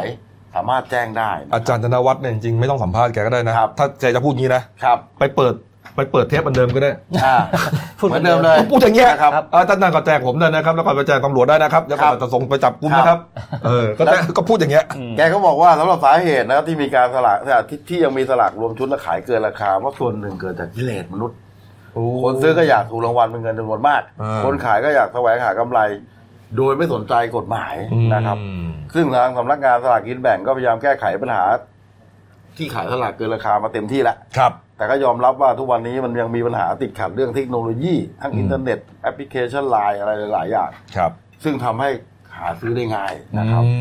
[0.55, 5.55] สามารถแจ้งได้นะอาจารย์ธนวัฒน์เนี่ยจริงๆ ไม่ต้องสัมภาษณ์แกก็ได้นะครับถ้าแกจะพูดงี้นะครับไปเปิด
[5.97, 6.93] ไปเปิดเทปอันเดิมก็ได้
[7.25, 7.37] อ่า
[7.99, 13.19] พูดเหมือนเดิมเลยพูดอย่างเงี้ยนะครับเออท่านนั่นก็แจ้งผมได้นะครับ แล้วก็ไปแจ้งตำรวจได้นะครับแล้วก็ครับจะส่งไปจับกุมนะครับ
[13.67, 14.85] เออก็แจ้งก็พูดอย่างเงี้ย
[15.17, 17.39] แกก็บอกว่าสำหรับสาเหตุนะครับที่มีการสลาก
[17.69, 21.37] ที่ที่ยังมีสลากรวมชุดและขายเกินราคาเพราะส่วนหนึ่งเกิดจากกิเลสมนุษย์
[22.25, 25.81] คนซื้อก็อยากถูกรางวัลเป็นเงินจำนวนมากอ่าคนขายก็อยากแสวงหากำไร
[26.57, 27.75] โดยไม่สนใจกฎหมาย
[28.15, 31.45] นะครับอืมซึ่งทางสำนักงานสลากกินแบ่งก็พยายามแก้ไขปัญหา
[32.57, 41.11] ที่ขายสลากเกินราคามาเต็มที่แล้วครับ แต่ก็ยอมรับว่าทุกวันนี้มันยังมีปัญหาติดขัดเรื่องเทคโนโลยี ทั้งอืมอินเทอร์เน็ตแอปพลิเคชันไลน์อะไรหลายๆอย่างครับ
[41.45, 41.91] ซึ่งทำให้
[42.37, 43.73] หาซื้อได้ง่ายนะครับอื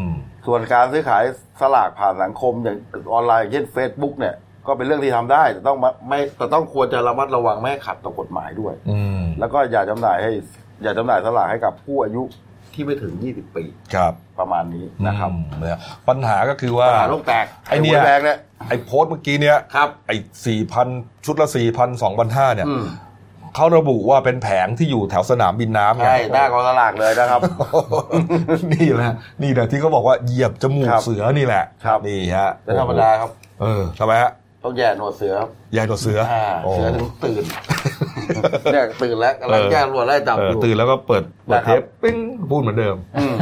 [0.00, 0.02] ม
[0.46, 1.22] ส่วนการซื้อขาย
[1.60, 2.78] สลากผ่านสังคมอย่าง
[3.12, 4.34] ออนไลน์อย่างเช่น Facebook เนี่ย
[4.66, 10.32] ก็เป็นเรื่องที่ทำได้แต่ต้องมาไม่แต่ต้องควรจะระมัดระวังไม่ให้ขัดต่อกฎหมายด้วยอืมแล้วก็อย่าจำหน่ายให้
[10.82, 12.22] อย่าจำหน่ายสลากให้กับผู้อายุ
[12.74, 13.64] ที่ไม่ถึง 20 ปี
[13.94, 20.16] ครับประมาณนี้นะครับอืมเนี่ยปัญหาก็คือว่าปัญหาโลกแตกไอ้เนี่ยหวยแดงเนี่ยไอ้โพสต์เมื่อกี้เนี่ยครับไอ้
[20.46, 20.88] สี่พัน
[21.24, 22.84] ชุดละสี่พันสองพันห้าเนี่ยอืม
[23.56, 27.40] เขาระบุว่าเป็นแผงที่อยู่แถวสนามบินน้ำไงใช่หน้ากองสลากเลยนะครับ
[28.72, 29.12] นี่แหละ
[29.42, 34.30] นี่แหละที่เขาบอกว่าเหยียบจมูกครับเสือนี่แหละครับนี่ฮะเป็นธรรมดาครับ เออทำไมฮะ
[34.64, 37.44] ต้องแย่หนวดเสือครับใหญ่กว่าเสืออ่าโอ้เสือถึงตื่น
[38.72, 42.16] เนี่ยตื่นแล้วกำลังเออแก้ตำรวจไล่จับเอออยู่ตื่นแล้วก็เปิดเปิดนะครับเทปปิ้ง
[42.50, 43.34] พูดเหมือนเดิมอืม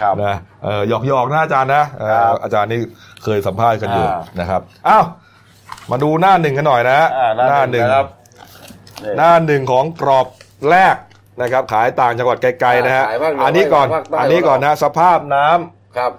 [0.00, 2.80] ครับนะเออหยอกหยอกๆนะอาจารย์นะเออครับอาจารย์นี่
[3.24, 5.04] เคยสัมภาษณ์กันอยู่อ่านะครับอ้าว
[5.90, 8.06] มาดูหน้าหนึ่งกันหน่อยนะฮะอ่าหน้าหนึ่งนะครับ
[9.04, 10.26] นี่หน้าหนึ่งของกรอบ
[10.70, 10.96] แรก
[11.42, 16.12] นะครับ ขายต่างจังหวัดไกลๆนะฮะขายภาคเหนืออันนี้ก่อนภาคใต้อันนี้ก่อนนะสภาพน้ำครับ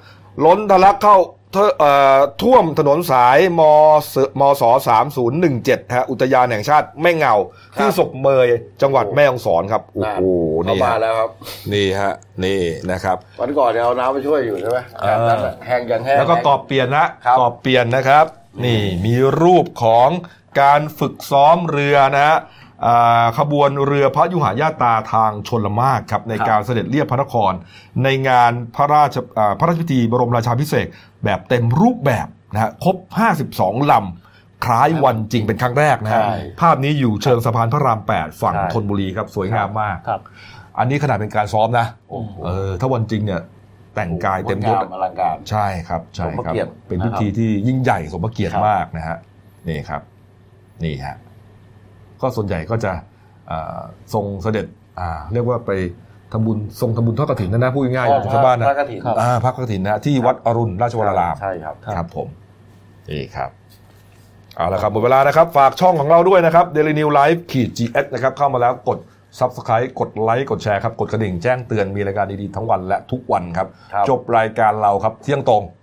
[0.45, 3.61] ล้นทะลักเข้าเทอเอ่อท่วมถนนสายม
[4.13, 4.63] สมศ
[5.29, 7.35] 3017ฮะอุทยานแห่งชาติแม่เงา
[7.75, 8.47] ครับที่ศกเมย
[8.81, 10.23] จังหวัดแม่ฮ่องสอนครับโอ้โห
[10.63, 11.29] เข้านี่มาฮะแล้วครับ
[11.73, 18.25] นี่ฮะนี่นะครับวันก่อนเนี่ยเอาน้ำไปช่วยอยู่ใช่ไหมเออแห้งนั้นน่ะแห้งอย่างแห้งแล้วก็กรอบเปลี่ยนนะครับกรอบเปลี่ยนนะครับ
[18.65, 20.09] นี่มีรูปของ
[20.61, 22.70] การฝึกซ้อมเรือนะฮะอ่า
[23.37, 27.53] ขบวนเรือพระยุหญาตราทางชนละมากครับในการเสด็จเลียบพระนคร
[28.03, 30.87] ในงานพระราชอ่าพระราชพิธีบรมราชาภิเษก
[31.23, 32.97] แบบเต็มรูปแบบนะฮะครบ
[33.43, 40.21] 52 ลำคล้ายวันจริงเป็นครั้งแรกนะฮะใช่ภาพนี้อยู่เชิงสะพานพระราม 8 ฝั่งใช่ธนบุรีครับสวยงามมากครับ
[40.79, 43.41] อันนี้ขนาดเป็นการซ้อมนะโอ้โหเออถ้าวันจริงเนี่ย
[43.95, 49.17] แต่งกายเต็มยศงามอลังการใช่ครับใช่สมพระครับเกียรติเป็นพิธีที่ยิ่งใหญ่สมพระเกียรติครับมากนะฮะ
[49.67, 50.01] นี่ครับ
[50.83, 51.15] นี่ฮะ
[52.21, 52.91] ก็ส่วนใหญ่ก็จะ
[53.51, 53.81] อ่า
[54.13, 54.65] ทรงเสด็จ
[54.99, 55.71] อ่าเรียกว่าไป
[56.31, 62.27] ทำบุญทรงทำบุญทอดกฐินนะนะพูดง่ายๆอย่างชาวบ้านนะพระกฐินครับอ่าพระกฐินนะที่วัดอรุณราชวรารามใช่ครับครับผม
[63.09, 63.49] นี่ครับ
[64.55, 68.99] เอาละครับหมดเวลานะครับ ฝากช่องของเราด้วยนะครับ Daily New Life ขีด GX นะครับเข้ามาแล้วกด
[69.39, 75.80] Subscribe กดไลค์กดแชร์ครับ กดกระดิ่งแจ้งเตือนมีรายการดีๆ ทั้งวันและทุกวันครับครับจบรายการเราครับเที่ยงตรงอืม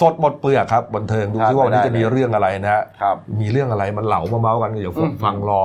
[0.00, 5.60] สดหมดเปลือกครับบันเทิงดูครับที่ว่าวันนี้ไม่ได้จะมีเรื่องอะไรนะฮะครับมีเรื่องอะไรมันเหลามาเมาส์กันเดี๋ยวอืมฟังรอ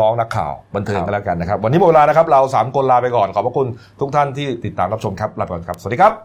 [0.00, 3.66] น้องๆนักข่าวบันเทิงครับกันแล้วกันนะครับ วันนี้หมดเวลานะครับเราสามคนลาไปก่อนขอบพระคุณ
[4.00, 6.12] ทุกท่านที่ติดตามรับชมครับลาไปก่อนครับสวัสดีครับ